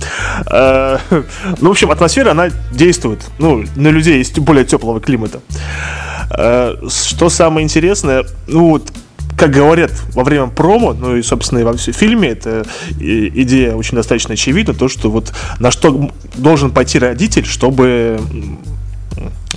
[0.51, 0.99] Э,
[1.61, 5.41] Ну, в общем, атмосфера, она действует, ну, на людей из более теплого климата.
[6.31, 8.91] Э, Что самое интересное, ну вот,
[9.43, 12.65] как говорят во время промо, ну и, собственно, и во всем фильме, это
[13.01, 18.21] и- идея очень достаточно очевидна, то, что вот на что должен пойти родитель, чтобы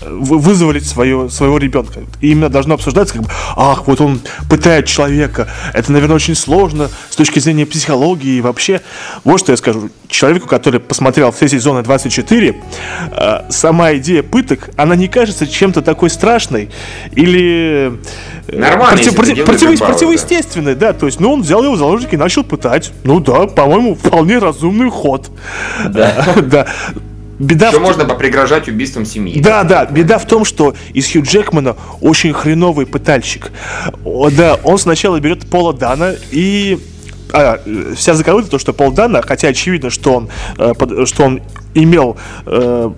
[0.05, 2.01] вызволить свое, своего ребенка.
[2.21, 5.47] И именно должно обсуждаться, как бы, ах, вот он пытает человека.
[5.73, 8.81] Это, наверное, очень сложно с точки зрения психологии и вообще.
[9.23, 9.89] Вот что я скажу.
[10.09, 12.55] Человеку, который посмотрел все сезоны 24,
[13.11, 16.69] э, сама идея пыток, она не кажется чем-то такой страшной
[17.13, 17.93] или...
[18.47, 20.93] э, Нормально, делаешь противо- забаву, противоестественной, да.
[20.93, 22.91] То есть, ну, он взял его в заложники и начал пытать.
[23.03, 25.29] Ну да, по-моему, вполне разумный ход.
[25.89, 26.25] Да.
[26.45, 26.67] Да.
[27.39, 29.41] Беда Что в можно попригрожать убийством семьи?
[29.41, 33.51] да, да, беда в том, что из Хью Джекмана очень хреновый пытальщик.
[34.05, 36.79] О, да, он сначала берет Пола Дана и
[37.33, 41.23] а, э, вся заколыта то, что Пол Дана, хотя очевидно, что он, э, под- что
[41.23, 41.41] он
[41.73, 42.15] имел
[42.45, 42.91] э,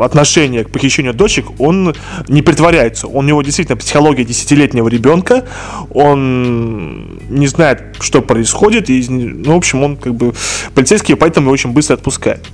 [0.00, 1.94] отношение к похищению дочек, он
[2.28, 3.06] не притворяется.
[3.06, 5.44] У него действительно психология десятилетнего ребенка,
[5.90, 10.32] он не знает, что происходит, и, ну, в общем, он как бы
[10.74, 12.44] полицейский, поэтому его очень быстро отпускает.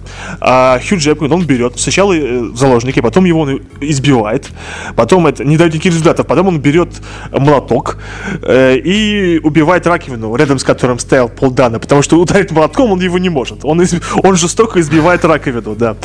[0.41, 4.49] А Хью Джекман, он берет сначала э, заложники, потом его он избивает,
[4.97, 6.89] потом это не дает никаких результатов, потом он берет
[7.33, 7.99] молоток
[8.43, 13.01] э, и убивает раковину, рядом с которым стоял Пол Дана, потому что ударить молотком он
[13.01, 13.65] его не может.
[13.65, 15.97] Он, из- он жестоко избивает раковину, да.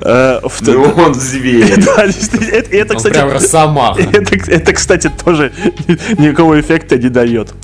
[0.00, 1.74] Э, в- Ну он зверь.
[1.84, 4.00] Да, это, это, Он кстати, прям росомаха.
[4.12, 5.52] это, это, кстати, тоже
[5.88, 7.54] ни- никакого эффекта не дает.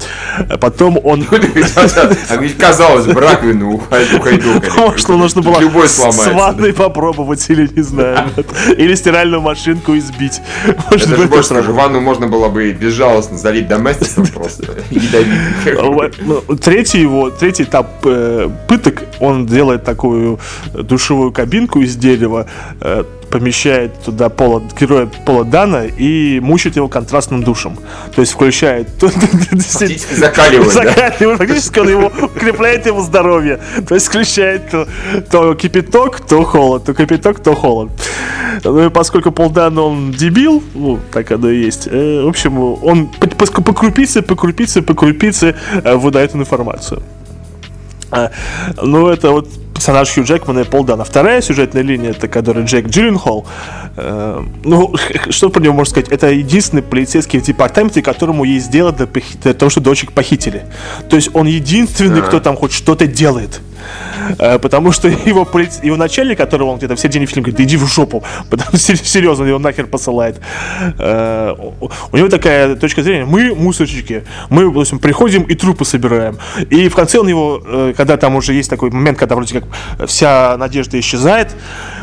[0.60, 1.26] Потом он...
[2.28, 4.72] А ведь казалось бы, раковину ухай- ухайдокали.
[4.78, 6.32] Может, нужно было Любой с сломается.
[6.32, 8.28] ванной попробовать, или не знаю.
[8.76, 10.40] Или стиральную машинку избить.
[10.90, 14.64] Может, Это же больше скажу, ванну можно было бы безжалостно залить доместиком просто.
[16.24, 20.38] Ну, Третий его, третий этап э, пыток, он делает такую
[20.74, 22.46] душевую кабинку из дерева,
[22.80, 27.78] э, помещает туда пола, героя Пола Дана и мучает его контрастным душем.
[28.14, 28.88] То есть включает...
[29.00, 30.72] Фактически закаливает?
[30.72, 31.38] Закаливает.
[31.38, 33.58] Фактически он его укрепляет его здоровье.
[33.88, 34.86] То есть включает то,
[35.30, 37.90] то кипяток, то холод, то кипяток, то холод.
[38.64, 42.58] Ну и поскольку Пол Дана, он дебил, ну, так оно и есть, э, в общем,
[42.58, 47.02] он по, по, по крупице, по крупице, по крупице э, выдает информацию.
[48.10, 48.30] А,
[48.82, 49.48] ну, это вот
[49.82, 51.02] персонаж Хью Джекмана и Пол Дана.
[51.02, 53.44] Вторая сюжетная линия, это который Джек Джилленхол.
[53.96, 54.94] Э, ну,
[55.30, 56.08] что про него можно сказать?
[56.12, 59.08] Это единственный полицейский в департаменте, которому есть дело до,
[59.42, 60.66] до того, что дочек похитили.
[61.10, 63.60] То есть он единственный, кто там хоть что-то делает.
[64.38, 65.48] Э, Потому что его,
[65.82, 68.96] его начальник, которого он где-то в середине фильма говорит, «Да иди в жопу, потому что
[68.96, 70.40] серьезно его нахер посылает.
[70.98, 71.54] Э,
[72.12, 76.38] У него такая точка зрения, мы мусорщики, мы, общем, приходим и трупы собираем.
[76.70, 80.08] И в конце он его, э, когда там уже есть такой момент, когда вроде как
[80.08, 81.54] вся надежда исчезает,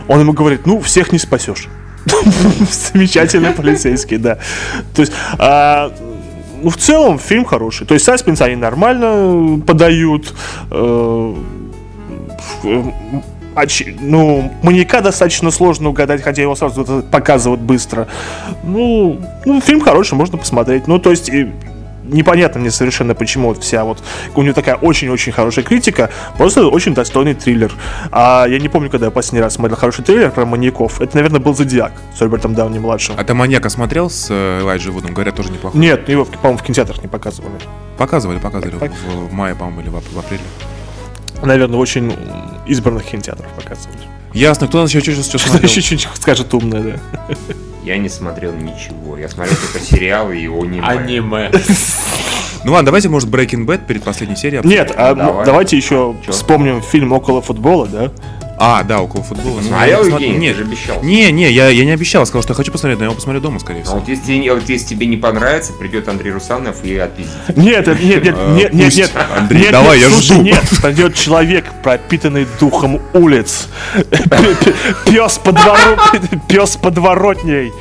[0.07, 1.67] он ему говорит, ну, всех не спасешь.
[2.93, 4.37] Замечательный полицейский, да.
[4.95, 5.91] То есть, а,
[6.61, 7.85] ну, в целом, фильм хороший.
[7.85, 10.33] То есть, саспенс они нормально подают.
[12.63, 12.83] Э,
[13.99, 18.07] ну, маньяка достаточно сложно угадать, хотя его сразу показывают быстро.
[18.63, 20.87] Ну, ну, фильм хороший, можно посмотреть.
[20.87, 21.29] Ну, то есть,
[22.03, 24.01] непонятно мне совершенно, почему вот вся вот...
[24.35, 27.73] У него такая очень-очень хорошая критика, просто очень достойный триллер.
[28.11, 31.01] А я не помню, когда я последний раз смотрел хороший триллер про маньяков.
[31.01, 33.15] Это, наверное, был «Зодиак» с Робертом Дауни-младшим.
[33.17, 35.13] А ты маньяка смотрел с э, Элайджей Вудом?
[35.13, 35.79] Говорят, тоже неплохой.
[35.79, 37.53] Нет, его, по-моему, в кинотеатрах не показывали.
[37.97, 40.43] Показывали, показывали в, в мае, по-моему, или в апреле.
[41.41, 42.13] Наверное, в очень
[42.67, 43.97] избранных кинотеатрах показывали.
[44.33, 45.69] Ясно, кто нас еще что, что Что смотрел?
[45.69, 47.35] еще что-нибудь скажет умное, да?
[47.83, 49.17] Я не смотрел ничего.
[49.17, 50.81] Я смотрел только сериалы и аниме.
[50.85, 51.51] Аниме.
[52.65, 54.59] Ну ладно, давайте, может, Breaking Bad перед последней серией.
[54.59, 54.77] обсудим.
[54.79, 55.45] Нет, а Давай.
[55.45, 56.31] давайте еще Чё?
[56.33, 58.11] вспомним фильм «Около футбола», да?
[58.61, 59.61] А, да, около футбола.
[59.61, 60.37] Ну, Смотрел, я не смотр- Евгений?
[60.37, 61.01] Нет, Ты же обещал.
[61.03, 63.39] Не, не, я, я не обещал, сказал, что я хочу посмотреть, но я его посмотрю
[63.41, 63.99] дома, скорее А всего.
[63.99, 67.31] вот если, вот если тебе не понравится, придет Андрей Русанов и отпиздит.
[67.55, 69.11] Нет, нет, нет, Э, нет, нет, нет.
[69.37, 70.41] Андрей, давай, я жду.
[70.41, 73.69] Нет, придет человек, пропитанный духом улиц.
[75.05, 75.99] Пес подворот,
[76.47, 77.71] пес подворотней.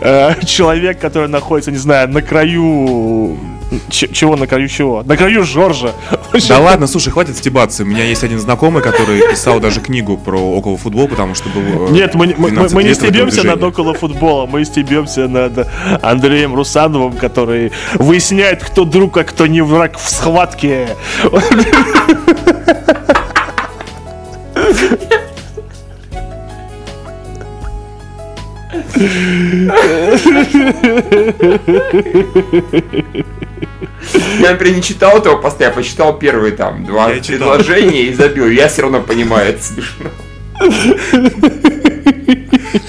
[0.00, 3.38] Э, Человек, который находится, не знаю, на краю...
[3.88, 5.02] Ч- Чего на краю чего?
[5.04, 5.92] На краю Жоржа.
[6.48, 7.82] Да ладно, слушай, хватит стебаться.
[7.82, 11.88] У меня есть один знакомый, который писал даже книгу про около футбол, потому что был...
[11.88, 15.28] э, Нет, мы, не- мы- мы- 12 мы не стебемся над около футбола, мы стебемся
[15.28, 15.66] над
[16.02, 20.88] Андреем Русановым, который выясняет, кто друг, а кто не враг в схватке.
[34.38, 37.54] Я, например, не читал этого поста, я почитал первые там два Я читал.
[37.56, 38.48] предложения и забил.
[38.48, 40.10] Я все равно понимаю, это смешно.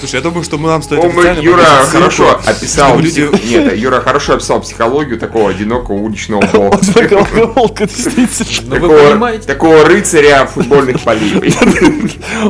[0.08, 1.08] Слушай, я думаю, что мы нам стоит О,
[1.42, 7.84] Юра хорошо описал люди- Нет, Юра хорошо описал психологию такого одинокого уличного волка.
[7.86, 8.78] Действительно.
[8.78, 11.52] Ну Такого, рыцаря футбольных полей.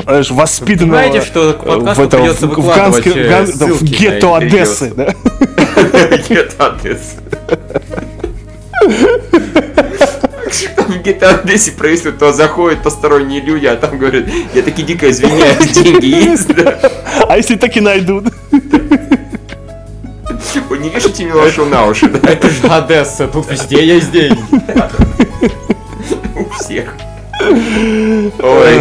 [0.05, 5.15] Знаешь, воспитанного Понимаете, что к э, подкасту в придется выкладывать, гетто Одессы, да?
[6.29, 7.17] Нет, Одесса.
[10.77, 14.25] Там в GTA Одессе происходит, то заходят посторонние люди, а там говорят,
[14.55, 16.79] я таки дико извиняюсь, деньги есть, да?
[17.29, 18.27] А если так и найдут?
[20.69, 22.31] Вы не вешайте милошу на уши, да?
[22.31, 24.39] Это же Одесса, тут везде есть деньги.
[26.35, 26.95] У всех.
[27.41, 28.81] Ой.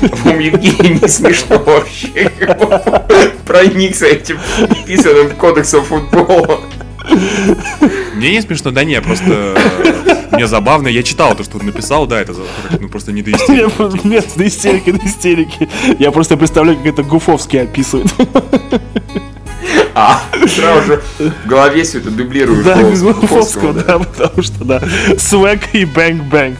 [0.00, 2.30] По-моему, Евгений не смешно вообще.
[3.46, 4.38] Проникся этим
[4.86, 6.60] писанным кодексом футбола.
[8.14, 9.24] Мне не смешно, да не, просто
[9.56, 10.88] э, мне забавно.
[10.88, 12.34] Я читал то, что он написал, да, это
[12.78, 13.70] ну, просто не до истерики.
[13.76, 15.68] Просто- Нет, до истерики, до истерики.
[15.98, 18.08] Я просто представляю, как это Гуфовский описывает.
[19.94, 22.64] А, сразу же в голове все это дублируешь.
[22.64, 23.98] Да, без Гуфовского, да.
[23.98, 24.82] потому что, да.
[25.18, 26.58] Swag и bang-bang.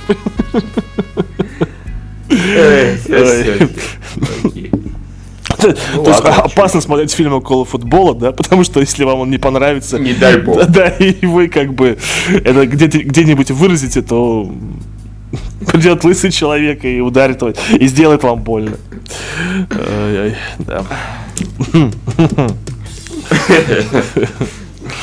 [5.95, 9.39] То есть ладно, опасно смотреть фильм около футбола, да, потому что если вам он не
[9.39, 10.67] понравится, Не дай бог.
[10.67, 11.99] да, и вы как бы
[12.29, 14.53] это где-нибудь выразите, то
[15.67, 18.77] придет лысый человек и ударит вас, и сделает вам больно.
[20.59, 20.85] Да.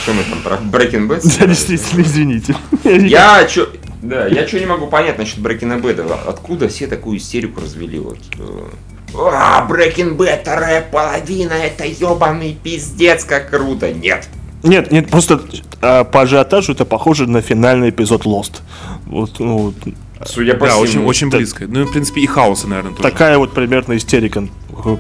[0.04, 1.22] Что мы там про Breaking Bad?
[1.40, 2.56] Да, действительно, извините.
[2.84, 3.68] Я чё...
[4.02, 6.20] Да, я что не могу понять насчет Breaking Bad.
[6.28, 8.00] Откуда все такую истерику развели?
[8.00, 8.20] Вот.
[9.14, 13.94] Э, А, Breaking Bad, вторая половина, это ебаный пиздец, как круто.
[13.94, 14.28] Нет.
[14.64, 15.42] Нет, нет, просто
[15.82, 18.62] а, по ажиотажу это похоже на финальный эпизод Lost.
[19.06, 19.76] Вот, ну, вот
[20.26, 20.82] Судя по Да, всему.
[20.82, 21.66] очень, очень близко.
[21.68, 23.04] Ну, в принципе, и хаоса, наверное, тоже.
[23.04, 24.48] такая вот примерно истерика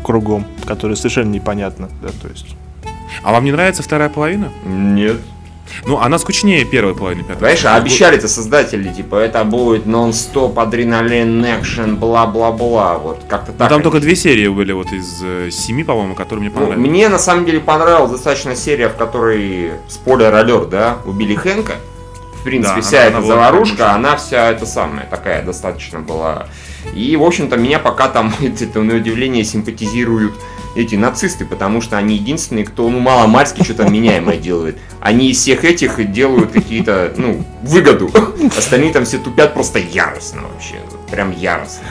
[0.03, 1.89] кругом, которая совершенно непонятна.
[2.03, 2.55] Да, то есть.
[3.23, 4.51] А вам не нравится вторая половина?
[4.63, 5.17] Нет.
[5.85, 7.39] Ну, она скучнее первой половины пятой.
[7.39, 12.97] Знаешь, а обещали-то создатели, типа, это будет нон-стоп, адреналин, экшен, бла-бла-бла.
[12.97, 13.69] Вот как-то Ну, так.
[13.69, 16.89] там они- только две серии были вот из э, семи, по-моему, которые мне Ну, понравились.
[16.89, 21.75] мне на самом деле понравилась достаточно серия, в которой, спойлер алерт, да, убили Хэнка.
[22.39, 26.47] В принципе, Да, вся она- эта она заварушка, она вся эта самая, такая достаточно была.
[26.93, 30.33] И, в общем-то, меня пока там, это, на удивление, симпатизируют
[30.75, 34.77] эти нацисты, потому что они единственные, кто, ну, мало-мальски что-то меняемое делают.
[34.99, 38.09] Они из всех этих делают какие-то, ну, выгоду.
[38.57, 40.75] Остальные там все тупят просто яростно вообще.
[41.11, 41.83] Прям яростно.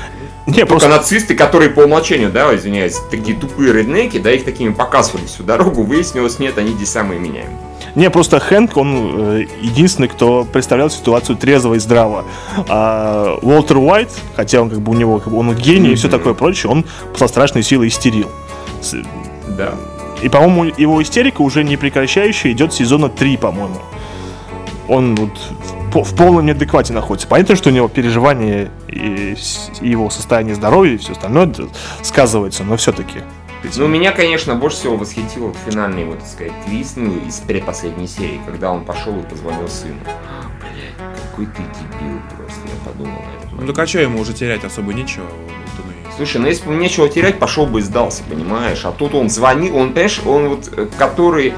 [0.46, 4.72] Не, Только просто нацисты, которые по умолчанию, да, извиняюсь, такие тупые реднеки, да, их такими
[4.72, 7.58] показывали всю дорогу, выяснилось, нет, они здесь самые меняемые.
[7.96, 12.26] Не, просто Хэнк, он э, единственный, кто представлял ситуацию трезво и здраво.
[12.68, 16.08] А Уолтер Уайт, хотя он как бы у него, как бы, он гений и все
[16.08, 16.84] такое прочее, он
[17.16, 18.28] со страшной силой истерил.
[19.56, 19.74] Да.
[20.22, 23.80] И, по-моему, его истерика уже не прекращающая идет сезона 3, по-моему.
[24.88, 27.26] Он вот в, по- в полном неадеквате находится.
[27.28, 29.36] Понятно, что у него переживания и,
[29.80, 31.52] его состояние здоровья и все остальное
[32.02, 33.20] сказывается, но все-таки.
[33.76, 38.40] Ну, меня, конечно, больше всего восхитил финальный, вот, так сказать, твист, ну, из предпоследней серии,
[38.46, 39.96] когда он пошел и позвонил сыну.
[40.60, 40.94] Блять,
[41.30, 43.18] какой ты дебил просто, я подумал
[43.58, 45.24] Ну так а что ему уже терять особо нечего?
[45.24, 48.84] Вот и- Слушай, ну если бы нечего терять, пошел бы и сдался, понимаешь?
[48.84, 51.54] А тут он звонил, он, понимаешь, он вот, э, который...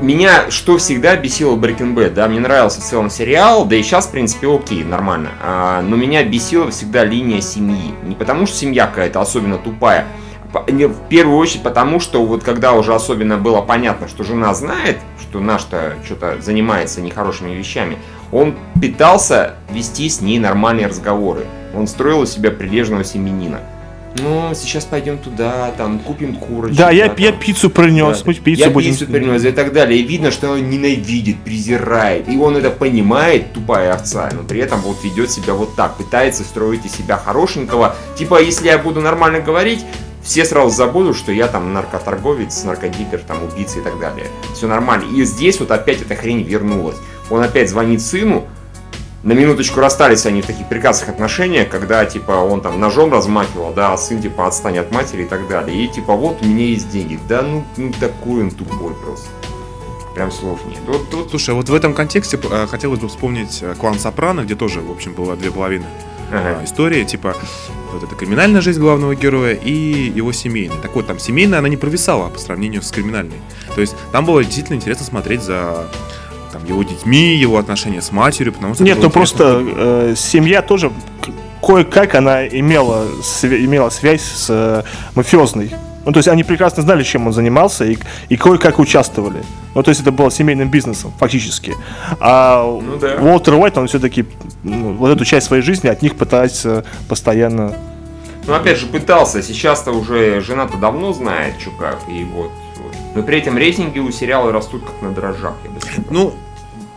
[0.00, 4.06] Меня что всегда бесило Breaking Bad, да, мне нравился в целом сериал, да и сейчас,
[4.06, 5.30] в принципе, окей, нормально.
[5.40, 7.94] А, но меня бесила всегда линия семьи.
[8.02, 10.06] Не потому, что семья какая-то особенно тупая,
[10.52, 15.40] в первую очередь потому, что вот когда уже особенно было понятно, что жена знает, что
[15.40, 17.98] наш-то что-то занимается нехорошими вещами,
[18.30, 21.46] он пытался вести с ней нормальные разговоры.
[21.74, 23.60] Он строил из себя прилежного семенина.
[24.16, 26.76] Ну, сейчас пойдем туда, там, купим курочку.
[26.76, 28.24] Да, я, я пиццу принес, Да.
[28.26, 28.92] мы пиццу я будем...
[28.92, 30.00] пиццу принес и так далее.
[30.00, 32.28] И видно, что он ненавидит, презирает.
[32.28, 36.44] И он это понимает, тупая овца, но при этом вот ведет себя вот так, пытается
[36.44, 37.96] строить из себя хорошенького.
[38.16, 39.84] Типа, если я буду нормально говорить,
[40.22, 44.26] все сразу забудут, что я там наркоторговец, наркодилер, там убийца и так далее.
[44.54, 45.04] Все нормально.
[45.14, 46.96] И здесь вот опять эта хрень вернулась.
[47.30, 48.46] Он опять звонит сыну,
[49.22, 53.92] на минуточку расстались они в таких прекрасных отношениях, когда, типа, он там ножом размахивал, да,
[53.92, 55.84] а сын, типа, отстань от матери и так далее.
[55.84, 57.18] И, типа, вот у меня есть деньги.
[57.28, 59.28] Да, ну, ну такой он тупой просто.
[60.14, 60.80] Прям слов нет.
[60.86, 64.54] Вот тут Слушай, вот в этом контексте э, хотелось бы вспомнить э, клан Сопрано, где
[64.54, 65.86] тоже, в общем, было две половины
[66.30, 66.60] Ага.
[66.60, 67.34] э, истории, типа
[67.92, 69.72] вот эта криминальная жизнь главного героя и
[70.14, 70.78] его семейная.
[70.78, 73.38] Так вот, там семейная, она не провисала по сравнению с криминальной.
[73.74, 75.88] То есть там было действительно интересно смотреть за
[76.52, 78.84] там, его детьми, его отношения с матерью, потому что...
[78.84, 80.92] это Нет, было ну просто э, семья тоже
[81.62, 84.82] кое-как она имела, свя- имела связь с э,
[85.14, 85.72] мафиозной.
[86.04, 87.96] Ну, то есть они прекрасно знали, чем он занимался, и,
[88.28, 89.44] и кое-как участвовали.
[89.74, 91.74] Ну, то есть это было семейным бизнесом, фактически.
[92.18, 93.16] А Ну да.
[93.20, 94.26] Уолтер Уайт, он все-таки
[94.64, 97.72] вот эту часть своей жизни от них пытается постоянно...
[98.46, 99.40] Ну, опять же, пытался.
[99.40, 102.00] Сейчас-то уже жена-то давно знает, что как.
[102.08, 102.50] И вот.
[103.14, 106.04] Но при этом рейтинги у сериала растут как на дрожжах, я бы сказал.
[106.10, 106.34] Ну,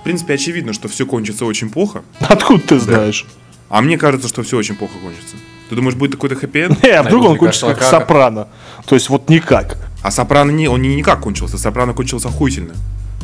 [0.02, 2.04] в принципе, очевидно, что все кончится очень плохо.
[2.20, 3.26] Откуда ты знаешь?
[3.70, 5.36] А мне кажется, что все очень плохо кончится.
[5.70, 6.84] Ты думаешь, будет какой-то хэппи-энд?
[6.84, 7.84] Не, а вдруг он кончится как.
[7.84, 8.48] Сопрано.
[8.86, 9.78] То есть вот никак.
[10.04, 11.58] А Сопрано не, он не никак кончился.
[11.58, 12.76] Сопрано кончился охуительно.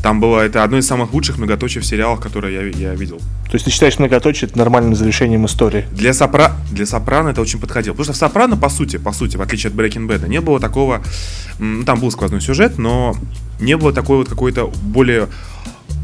[0.02, 3.20] Там было это одно из самых лучших многоточий в сериалах, которые я, я видел.
[3.20, 5.86] То есть ты считаешь многоточие это нормальным завершением истории?
[5.92, 6.54] Для, Сопра...
[6.72, 7.94] для Сопрано это очень подходило.
[7.94, 10.60] Потому что в Сопрано, по сути, по сути, в отличие от Breaking Bad, не было
[10.60, 11.04] такого...
[11.60, 13.16] ну, Там был сквозной сюжет, но
[13.60, 15.28] не было такой вот какой-то более...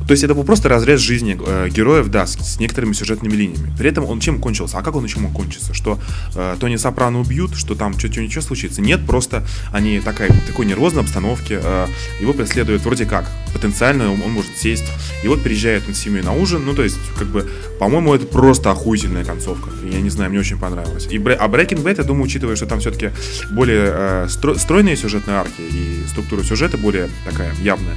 [0.08, 3.74] То есть это был просто разрез жизни э, героев, да, с, с некоторыми сюжетными линиями.
[3.78, 4.78] При этом он чем кончился?
[4.78, 5.74] А как он еще мог кончиться?
[5.74, 6.00] Что
[6.34, 8.82] э, Тони Сопрано убьют, что там что-то ничего случится?
[8.82, 11.88] Нет, просто они такая, такой нервозной обстановке, э,
[12.22, 13.30] его преследуют вроде как.
[13.54, 14.86] Потенциально он, он может сесть.
[15.24, 16.66] И вот приезжает он с семьей на ужин.
[16.66, 19.70] Ну, то есть, как бы, по-моему, это просто охуительная концовка.
[19.84, 21.08] Я не знаю, мне очень понравилось.
[21.12, 23.12] И, а Breaking Bad, я думаю, учитывая, что там все-таки
[23.52, 27.96] более э, стро- стройные сюжетные арки и структура сюжета более такая явная,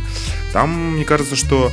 [0.53, 1.71] там, мне кажется, что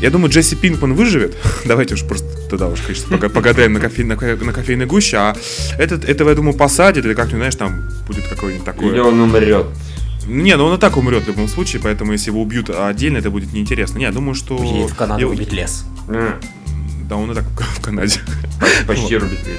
[0.00, 1.36] я думаю, Джесси Пинкман выживет.
[1.64, 5.16] Давайте уж просто тогда уж, конечно, пога- погадаем на, кофе, на, на кофейной гуще.
[5.16, 5.36] А
[5.78, 8.90] этот, этого, я думаю, посадят, или как-нибудь, знаешь, там будет какое-нибудь такое...
[8.92, 9.66] Или он умрет.
[10.26, 13.30] Не, ну он и так умрет в любом случае, поэтому если его убьют отдельно, это
[13.30, 13.98] будет неинтересно.
[13.98, 14.62] Не, я думаю, что...
[14.62, 15.84] Едет в Канаду его- убить лес.
[16.08, 16.34] М,
[17.08, 18.20] Да, он и так в Канаде.
[18.86, 19.56] Почти рубит лес.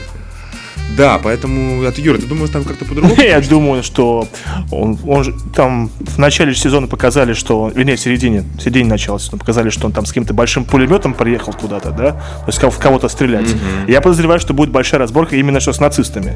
[0.97, 1.89] Да, поэтому...
[1.91, 3.15] Ты, Юра, ты думаешь, там как-то по-другому?
[3.21, 4.27] Я думаю, что
[4.71, 9.19] он, он же там в начале сезона показали, что, вернее, в середине, в середине начала
[9.19, 12.77] сезона показали, что он там с каким-то большим пулеметом приехал куда-то, да, то есть в
[12.79, 13.47] кого-то стрелять.
[13.87, 16.35] Я подозреваю, что будет большая разборка именно что с нацистами.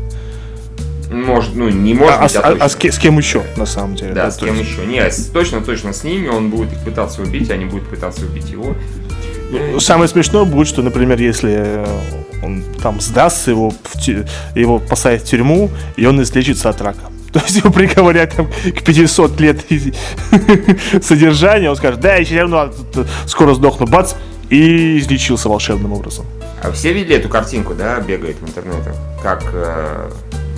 [1.12, 3.94] Может, ну, не может А, быть, а- а а с, с кем еще, на самом
[3.96, 4.14] деле?
[4.14, 4.84] Да, с то кем есть- еще?
[4.88, 8.76] Не, с- точно-точно с ними он будет их пытаться убить, они будут пытаться убить его.
[9.80, 11.86] Самое смешное будет, что, например, если э,
[12.42, 17.12] он там сдастся, его, в его посадят в тюрьму, и он излечится от рака.
[17.34, 19.66] То есть его приговорят там, к 500 лет
[21.02, 24.14] содержания, он скажет, да, я все равно тут скоро сдохну, бац,
[24.50, 26.26] и излечился волшебным образом.
[26.62, 28.94] А все видели эту картинку, да, бегает в интернете?
[29.22, 30.10] Как э,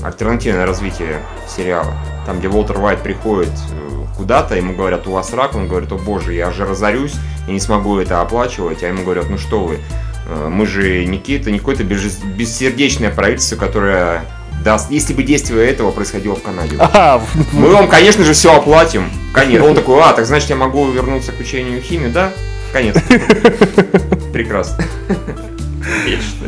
[0.04, 1.94] альтернативное развитие сериала.
[2.26, 3.85] там, где Уолтер Уайт приходит э,
[4.16, 7.14] куда-то, ему говорят, у вас рак, он говорит, о боже, я же разорюсь,
[7.48, 9.80] я не смогу это оплачивать, а ему говорят, ну что вы,
[10.28, 14.26] э, мы же не какие-то, не какое-то бессердечное правительство, которое
[14.64, 16.76] даст, если бы действие этого происходило в Канаде.
[16.80, 17.22] А,
[17.54, 19.10] Мы вам, конечно же, все оплатим.
[19.34, 19.68] Конечно.
[19.68, 22.32] Он такой, а, так значит, я могу вернуться к учению химии, да?
[22.74, 22.96] Конец.
[24.34, 24.84] Прекрасно.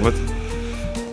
[0.01, 0.15] Вот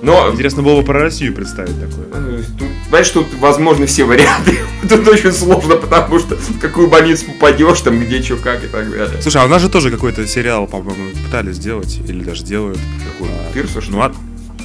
[0.05, 2.07] Но интересно было бы про Россию представить такое.
[2.13, 4.59] э, тут, Понимаешь, тут возможны все варианты.
[4.89, 8.91] Тут очень сложно, потому что в какую больницу попадешь, там где, что, как и так
[8.91, 9.23] далее.
[9.23, 12.79] Слушай, а у нас же тоже какой-то сериал, по-моему, пытались сделать, или даже делают.
[13.13, 13.29] Какой?
[13.55, 14.13] Тырса, что Ну, а...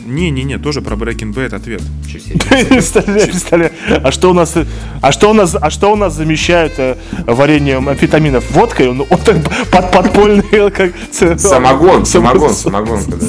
[0.09, 1.81] Не-не-не, тоже про Breaking Bad ответ.
[2.69, 3.71] Представляю.
[4.03, 4.55] А что у нас,
[5.01, 6.95] а что у нас, а что у нас замещают э,
[7.27, 8.89] вареньем амфетаминов водкой?
[8.89, 9.37] Он, он так
[9.71, 10.93] под, подпольный как
[11.39, 13.27] Самогон, самогон, Сам- самогонка, да.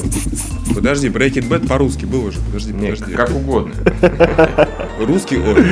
[0.74, 2.38] Подожди, Breaking Bad по-русски было же.
[2.46, 3.12] Подожди, подожди.
[3.12, 3.74] как угодно.
[5.00, 5.66] Русский, ой.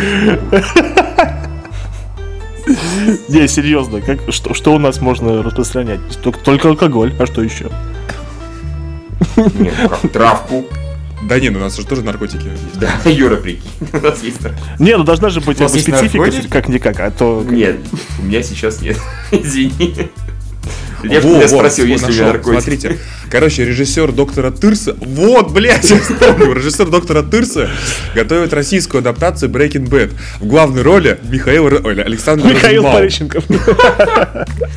[3.29, 6.01] Не, серьезно, как, что, что у нас можно распространять?
[6.23, 7.71] Только, только алкоголь, а что еще?
[9.37, 10.67] Нет, как травку.
[11.25, 12.79] Да не, ну у нас же тоже наркотики есть.
[12.79, 13.63] Да, Юра, прикинь,
[13.93, 14.61] у нас есть травка.
[14.79, 17.45] Не, ну должна же быть специфика, как-никак, а то...
[17.49, 17.77] Нет,
[18.19, 18.97] у меня сейчас нет.
[19.33, 20.11] Извини.
[21.05, 22.33] Я Во, тебя во, спросил, вот есть ли у меня нашел.
[22.33, 22.63] наркотик.
[22.63, 22.99] Смотрите,
[23.31, 27.71] короче, режиссер доктора Тырса, вот, блядь, я вспомнил, режиссер доктора Тырса
[28.17, 30.13] готовит российскую адаптацию Breaking Bad.
[30.41, 32.83] В главной роли Михаил, ой, Александр Михаил.
[32.83, 33.45] Пореченков.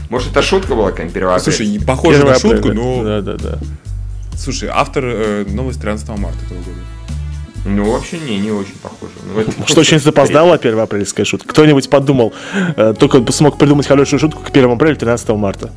[0.09, 1.39] Может, это шутка была какая-нибудь первая?
[1.39, 3.03] Слушай, похоже на шутку, но...
[3.03, 3.59] Да, да, да.
[4.41, 6.77] Слушай, автор э, новости 13 марта этого года.
[7.63, 9.11] Ну, вообще, не, не очень похоже.
[9.35, 11.47] Ну, Что очень запоздала первая апрельская шутка.
[11.49, 12.33] Кто-нибудь подумал,
[12.75, 15.71] э, только смог придумать хорошую шутку к 1 апреля 13 марта.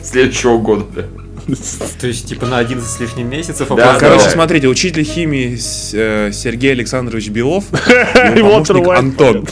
[0.00, 1.02] Следующего года, да.
[2.00, 3.98] То есть, типа, на 11 с лишним месяцев Да, опоздал.
[3.98, 4.30] Короче, да.
[4.30, 5.58] смотрите, учитель химии
[5.92, 7.64] э, Сергей Александрович Белов,
[8.36, 8.86] И помощник.
[8.88, 9.48] Антон.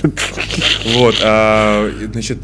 [0.95, 2.39] Вот, а, значит,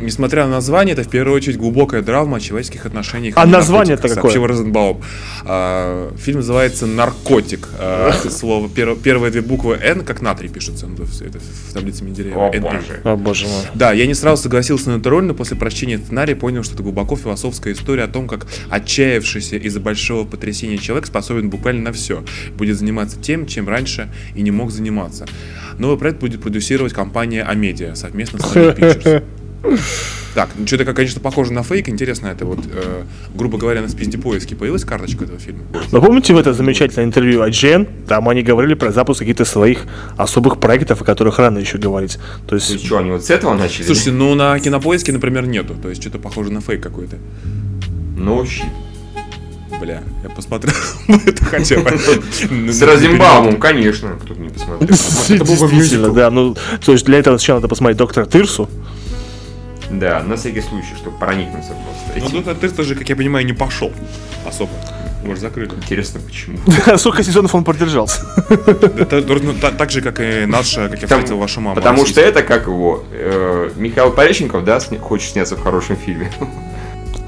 [0.00, 3.34] несмотря на название, это в первую очередь глубокая драма о человеческих отношениях.
[3.36, 4.22] А название-то какое?
[4.22, 5.02] сообщил Розенбаум.
[5.44, 7.68] А, Фильм называется «Наркотик».
[7.78, 12.48] А, Слово, первые две буквы «Н», как натрий пишется ну, в это в таблице Менделеева.
[12.48, 12.60] О, NP.
[12.60, 13.00] боже.
[13.04, 13.62] О, боже мой.
[13.74, 16.82] Да, я не сразу согласился на эту роль, но после прочтения сценария понял, что это
[16.82, 22.24] глубоко философская история о том, как отчаявшийся из-за большого потрясения человек способен буквально на все.
[22.56, 25.26] Будет заниматься тем, чем раньше и не мог заниматься.
[25.78, 29.24] Новый проект будет продюсировать компания Амедиа совместно с Sony Pictures.
[30.34, 31.88] Так, ну что-то, конечно, похоже на фейк.
[31.88, 33.02] Интересно, это вот, э,
[33.34, 35.62] грубо говоря, на спизде поиске появилась карточка этого фильма?
[35.90, 38.06] Вы помните в это замечательное интервью IGN?
[38.06, 39.80] Там они говорили про запуск каких-то своих
[40.16, 42.18] особых проектов, о которых рано еще говорить.
[42.46, 43.86] То есть есть, что, они вот с этого начали?
[43.86, 45.74] Слушайте, ну на кинопоиске, например, нету.
[45.74, 47.16] То есть что-то похоже на фейк какой-то.
[48.16, 48.66] Ну, щит.
[49.80, 50.74] Бля, я посмотрел
[51.26, 51.90] это хотя бы.
[52.72, 54.88] С Розенбаумом, конечно, кто-то не посмотрел.
[54.88, 56.30] действительно, да.
[56.30, 58.68] Ну, то есть для этого сначала надо посмотреть доктора Тырсу.
[59.90, 62.20] Да, на всякий случай, чтобы проникнуться просто.
[62.20, 62.36] Ну, этим.
[62.36, 63.92] доктор Тырс тоже, как я понимаю, не пошел
[64.46, 64.70] особо.
[65.22, 65.70] Его же закрыли.
[65.74, 66.58] Интересно, почему.
[66.96, 68.22] Сколько сезонов он продержался?
[68.48, 71.74] Ну, так же, как и наша, как я встретил вашу маму.
[71.74, 76.30] Потому что это, как его, э, Михаил Пореченков, да, хочет сняться в хорошем фильме.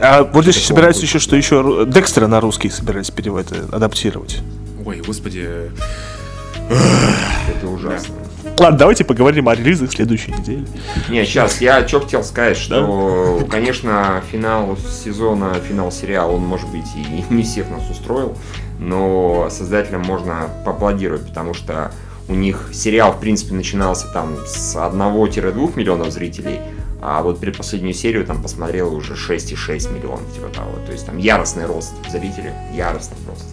[0.03, 4.39] А вот здесь собираются еще, что еще Декстера на русский собирались перевод э, адаптировать.
[4.85, 5.71] Ой, господи.
[6.71, 8.15] Это ужасно.
[8.59, 10.67] Ладно, давайте поговорим о релизах следующей недели.
[11.09, 16.87] Не, сейчас, я что хотел сказать, что, конечно, финал сезона, финал сериала, он, может быть,
[16.95, 18.37] и не всех нас устроил,
[18.79, 21.93] но создателям можно поаплодировать, потому что
[22.29, 26.61] у них сериал, в принципе, начинался там с 1-2 миллионов зрителей,
[27.03, 30.73] а вот предпоследнюю серию там посмотрело уже 6,6 миллионов, типа того.
[30.87, 33.47] То есть там яростный рост зрителей, яростный рост.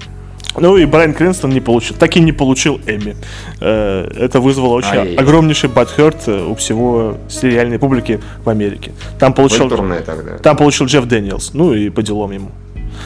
[0.60, 3.16] Ну и Брайан Крэнстон не получил, так и не получил Эмми.
[3.62, 5.16] Э, Это вызвало очень Ай-яй-яй.
[5.16, 8.92] огромнейший бадхерт у всего сериальной публики в Америке.
[9.20, 10.38] Там получил, тогда.
[10.42, 12.52] там получил Джефф Дэниелс, ну и поделом ему.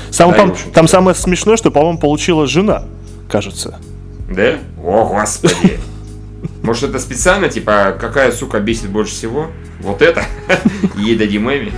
[0.09, 2.83] Сам, Да, там, там самое смешное, что, по-моему, получила жена,
[3.29, 3.79] кажется.
[4.29, 4.55] Да?
[4.81, 5.77] О, господи.
[6.63, 9.47] Может, это специально, типа, какая сука бесит больше всего?
[9.81, 10.23] Вот это?
[10.97, 11.71] Ей дадим Эми.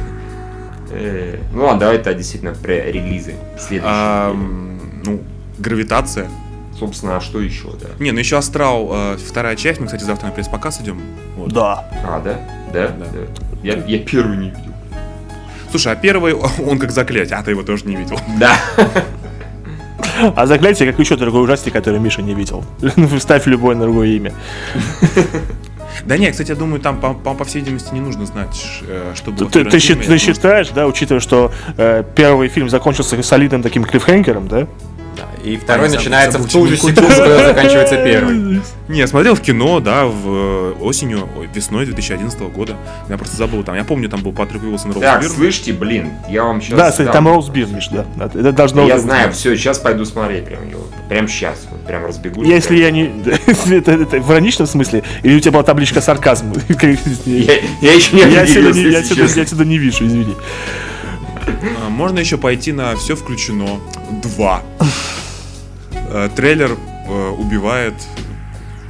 [0.91, 4.33] Э, Ну ладно, давай это действительно про релизы следующие.
[5.05, 5.19] Ну,
[5.57, 6.29] гравитация.
[6.77, 7.87] Собственно, а что еще, да?
[7.99, 9.79] Не, ну еще Астрал, э, вторая часть.
[9.79, 11.01] Мы, кстати, завтра на пресс-показ идем.
[11.37, 11.53] Вот.
[11.53, 11.85] Да.
[12.03, 12.39] А, да?
[12.73, 12.87] Да?
[12.89, 13.05] Да.
[13.61, 14.73] Я, я первый не видел.
[15.69, 16.33] Слушай, а первый,
[16.67, 18.19] он как заклятие, а ты его тоже не видел.
[18.39, 18.55] Да.
[20.35, 22.63] А заклятие, как еще другой ужастик, который Миша не видел.
[23.17, 24.33] Вставь любое другое имя.
[26.05, 29.13] Да не, кстати, я думаю, там, по, по, по всей видимости, не нужно знать, э,
[29.15, 30.03] что было в Ты, ты фильме.
[30.03, 34.67] ты считаешь, да, учитывая, что э, первый фильм закончился солидным таким клиффхенгером, да?
[35.43, 38.61] И второй забыл- начинается в ту же секунду, когда заканчивается первый.
[38.87, 42.77] Не, я смотрел в кино, да, в э, осенью, ой, весной 2011 года.
[43.09, 43.75] Я просто забыл там.
[43.75, 45.33] Я помню, там был Патрик Уилсон Роуз Так, Бирн.
[45.33, 46.77] слышите, блин, я вам сейчас...
[46.77, 48.05] Да, кстати, там Роуз Бирн, Миш, да.
[48.19, 50.81] Это должно Я знаю, все, сейчас пойду смотреть прям его.
[51.09, 52.47] Прям сейчас, прям разбегусь.
[52.47, 53.11] Если я не...
[53.71, 55.03] это, это в ироничном смысле?
[55.23, 56.53] Или у тебя была табличка сарказм?
[57.25, 60.35] Я, я еще не отсюда я отсюда не вижу, извини.
[61.45, 63.79] А, Можно еще пойти на все включено
[64.21, 64.61] 2.
[66.13, 67.95] Э, Трейлер э, убивает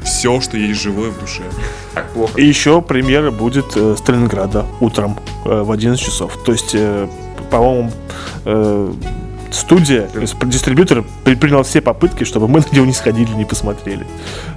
[0.04, 1.44] все, что есть живое в душе.
[1.94, 2.40] Так плохо.
[2.40, 6.38] И еще премьера будет э, Сталинграда утром э, в 11 часов.
[6.44, 7.08] То есть, э,
[7.50, 7.92] по-моему,
[8.44, 8.94] э,
[9.52, 14.06] студия, есть дистрибьютор предпринял все попытки, чтобы мы на него не сходили, не посмотрели.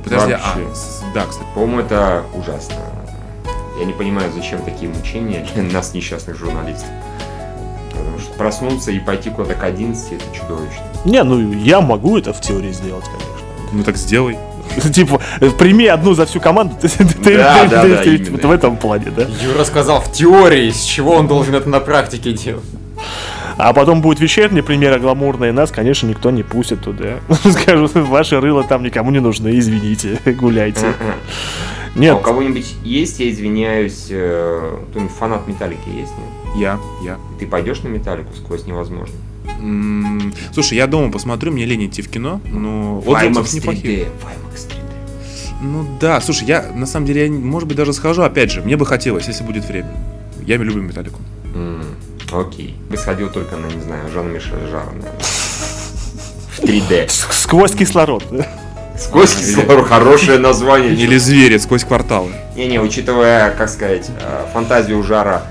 [0.02, 0.64] Подожди, а, Вообще.
[1.14, 1.46] да, кстати.
[1.54, 2.74] По-моему, это ужасно.
[3.78, 6.88] Я не понимаю, зачем такие мучения для нас, несчастных журналистов.
[8.06, 10.84] Потому что проснуться и пойти куда-то к 11 это чудовищно.
[11.04, 13.46] Не, ну я могу это в теории сделать, конечно.
[13.72, 14.38] Ну так сделай.
[14.94, 18.02] Типа, э, прими одну за всю команду, ты, ты- ты- Да, ты- да, ты- да,
[18.02, 18.30] ты- именно.
[18.32, 19.26] вот в этом плане, да.
[19.44, 22.64] Юра сказал в теории, с чего он должен это на практике делать.
[23.58, 27.20] А потом будет вечерняя премьера гламурная, и нас, конечно, никто не пустит туда.
[27.50, 30.86] Скажут, ваши рыла там никому не нужны, извините, гуляйте.
[30.86, 34.76] А Нет, у кого-нибудь есть, я извиняюсь, э,
[35.18, 36.28] фанат Металлики есть, нет?
[36.58, 37.18] Я, я.
[37.38, 39.14] Ты пойдешь на Металлику сквозь невозможно?
[40.52, 43.98] Слушай, я дома посмотрю, мне лень идти в кино, но отзывы неплохие.
[44.00, 44.08] 3D.
[44.20, 45.62] В IMAX 3D.
[45.62, 48.76] Ну да, слушай, я на самом деле, я, может быть, даже схожу, опять же, мне
[48.76, 49.90] бы хотелось, если будет время.
[50.46, 51.20] Я люблю металлику.
[52.32, 52.74] Окей.
[52.90, 55.12] Бы сходил только на, не знаю, Жан Мишель Жара, наверное.
[56.50, 57.08] В 3D.
[57.08, 58.24] с- сквозь кислород.
[58.30, 58.46] да.
[58.98, 59.86] Сквозь кислород.
[59.86, 60.92] Хорошее название.
[60.94, 62.32] Или звери сквозь кварталы.
[62.56, 65.42] Не-не, учитывая, как сказать, э, фантазию Жара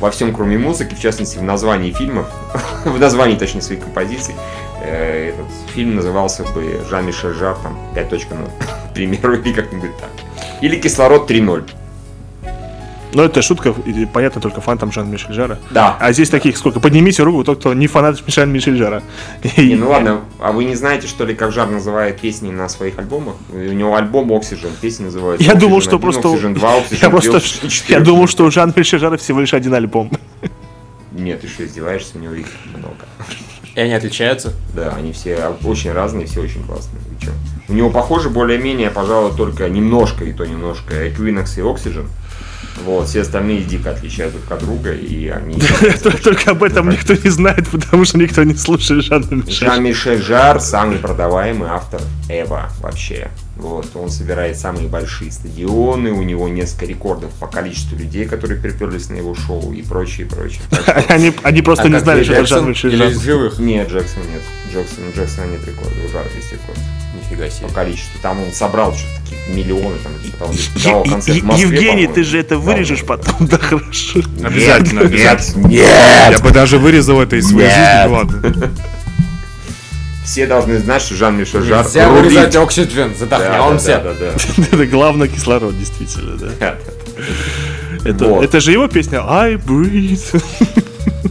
[0.00, 2.26] во всем, кроме музыки, в частности, в названии фильмов,
[2.84, 4.34] в названии, точнее, своих композиций,
[4.82, 8.50] э, этот фильм назывался бы Жан-Мишель Жар, там, 5.0,
[8.90, 10.10] к примеру, или как-нибудь так.
[10.60, 11.70] Или Кислород 3.0.
[13.14, 15.58] Но это шутка, и понятно, только фанатам Жан Мишель Жара.
[15.70, 15.96] Да.
[16.00, 16.80] А здесь таких сколько?
[16.80, 19.02] Поднимите руку, тот, кто не фанат Жан Мишель Жара.
[19.56, 22.98] Не, ну ладно, а вы не знаете, что ли, как Жар называет песни на своих
[22.98, 23.36] альбомах?
[23.50, 26.28] У него альбом Oxygen, песни называются Я Oxygen думал, что 1, просто...
[26.28, 27.30] Oxygen 2, Oxygen Я 3, просто...
[27.36, 27.98] Oxygen 4.
[27.98, 30.10] Я думал, что у Жан Мишель Жара всего лишь один альбом.
[31.12, 32.18] Нет, ты что, издеваешься?
[32.18, 32.96] У него их много.
[33.74, 34.52] И они отличаются.
[34.74, 37.00] Да, они все очень разные, все очень классные.
[37.68, 42.06] У него похоже более-менее, пожалуй, только немножко, и то немножко, Equinox и Oxygen.
[42.82, 45.60] Вот, все остальные дико отличаются друг от друга, и они...
[46.22, 49.68] Только об этом никто не знает, потому что никто не слушает Жана Мишель.
[49.68, 53.28] Жан-Мишель Жар самый продаваемый автор Эва вообще.
[53.56, 59.08] Вот, он собирает самые большие стадионы, у него несколько рекордов по количеству людей, которые приперлись
[59.10, 60.62] на его шоу и прочее, прочее.
[61.08, 63.58] Они, они просто А не как знали, Ли что это Джексон Мишель или из живых?
[63.58, 64.42] Нет, Джексона нет.
[64.72, 66.78] Джексон, у Джексона нет рекорда, у Жара есть рекорд.
[67.14, 67.68] Нифига себе.
[67.68, 68.18] По количеству.
[68.22, 70.50] Там он собрал что-то какие-то миллионы, там, типа,
[70.82, 74.20] давал концерт в Москве, Евгений, ты же это вырежешь потом, да хорошо.
[74.42, 75.66] Обязательно, Нет, обязательно.
[75.68, 75.88] Нет,
[76.32, 77.76] Я бы даже вырезал это из своей Нет.
[77.76, 78.72] жизни, ладно.
[80.24, 82.24] Все должны знать, что Жан-Мишель Жар Нельзя рулит.
[82.32, 84.00] вырезать Oxygen, Да, задохнемся.
[84.02, 86.76] да, да, да, Это главный кислород, действительно, да.
[88.04, 88.44] Это, Вот.
[88.44, 90.42] это же его песня I breathe.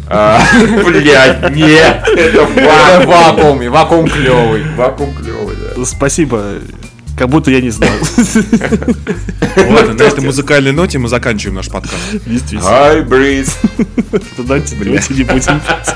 [0.09, 0.41] А,
[0.85, 3.07] Блядь, нет, это Это вакуум.
[3.07, 4.63] вакуум, и вакуум клевый.
[4.75, 5.85] Вакуум клевый, да.
[5.85, 6.43] Спасибо.
[7.17, 7.91] Как будто я не знал.
[9.55, 11.95] Ладно, на этой музыкальной ноте мы заканчиваем наш подкаст.
[12.25, 12.69] Действительно.
[12.69, 13.49] I breathe.
[14.37, 15.95] Давайте, давайте не будем петь.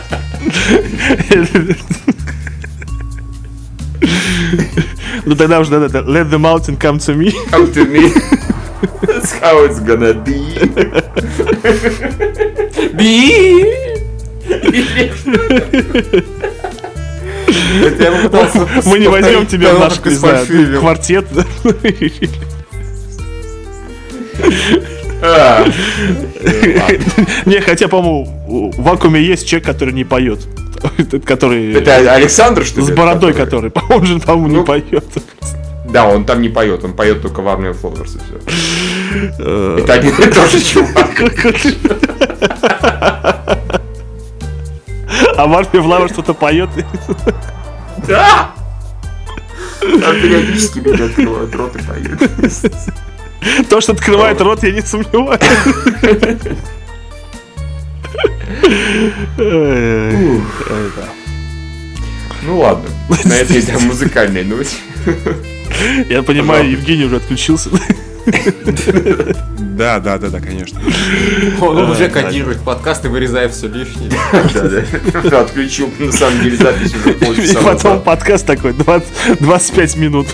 [5.25, 7.33] Ну тогда уже надо Let the mountain come to me.
[7.51, 8.11] Come to me.
[9.01, 10.57] That's how it's gonna be.
[18.27, 21.25] Попытался Мы не возьмем тебя в наш не знаю, квартет.
[25.19, 25.65] А,
[27.45, 30.39] Не, хотя, по-моему, в вакууме есть человек, который не поет.
[31.25, 31.73] Который...
[31.73, 32.85] Это Александр, что ли?
[32.85, 33.71] С бородой, который,
[34.05, 35.05] же, по-моему, не Ну, поет.
[35.89, 38.37] Да, он там не поет, он поет только в Army of Lovers и все.
[39.39, 41.09] Э, Это один и тот же чувак.
[45.37, 46.69] А Марфи Влава что-то поет.
[48.07, 48.51] Да!
[49.81, 52.19] Он периодически люди открывают рот и поют.
[53.69, 55.39] То, что открывает рот, я не сомневаюсь.
[59.37, 61.09] Да.
[62.43, 62.85] Ну ладно,
[63.25, 64.75] на этой да, музыкальной ноте.
[66.09, 67.69] Я понимаю, Евгений уже отключился.
[69.77, 70.81] Да, да, да, да, конечно.
[71.61, 74.11] Он уже кодирует подкаст и вырезает все лишнее.
[74.53, 75.41] Да-да.
[75.41, 78.03] Отключил, на самом деле, запись уже И полчаса потом назад.
[78.03, 79.07] подкаст такой, 20
[79.39, 80.27] 25 минут.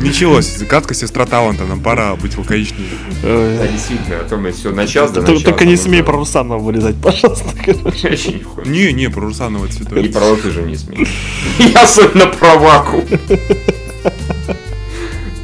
[0.00, 0.58] Началось.
[0.68, 2.88] Катка сестра таланта, нам пора быть лаконичнее.
[3.22, 6.58] Да, действительно, а то мы все на час, да Только не мы смей про Русанова
[6.58, 7.48] вырезать, пожалуйста.
[8.64, 8.92] не.
[8.92, 10.08] Не, про Русанова И цветой.
[10.08, 11.06] про Рот тоже не смей.
[11.58, 13.02] И особенно про Ваку.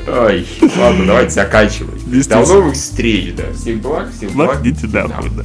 [0.06, 0.46] Ой,
[0.76, 2.02] ладно, давайте заканчивать.
[2.28, 3.44] До новых встреч, да.
[3.54, 4.56] Всех благ, всех благ.
[4.56, 5.44] Махните нахуй, да.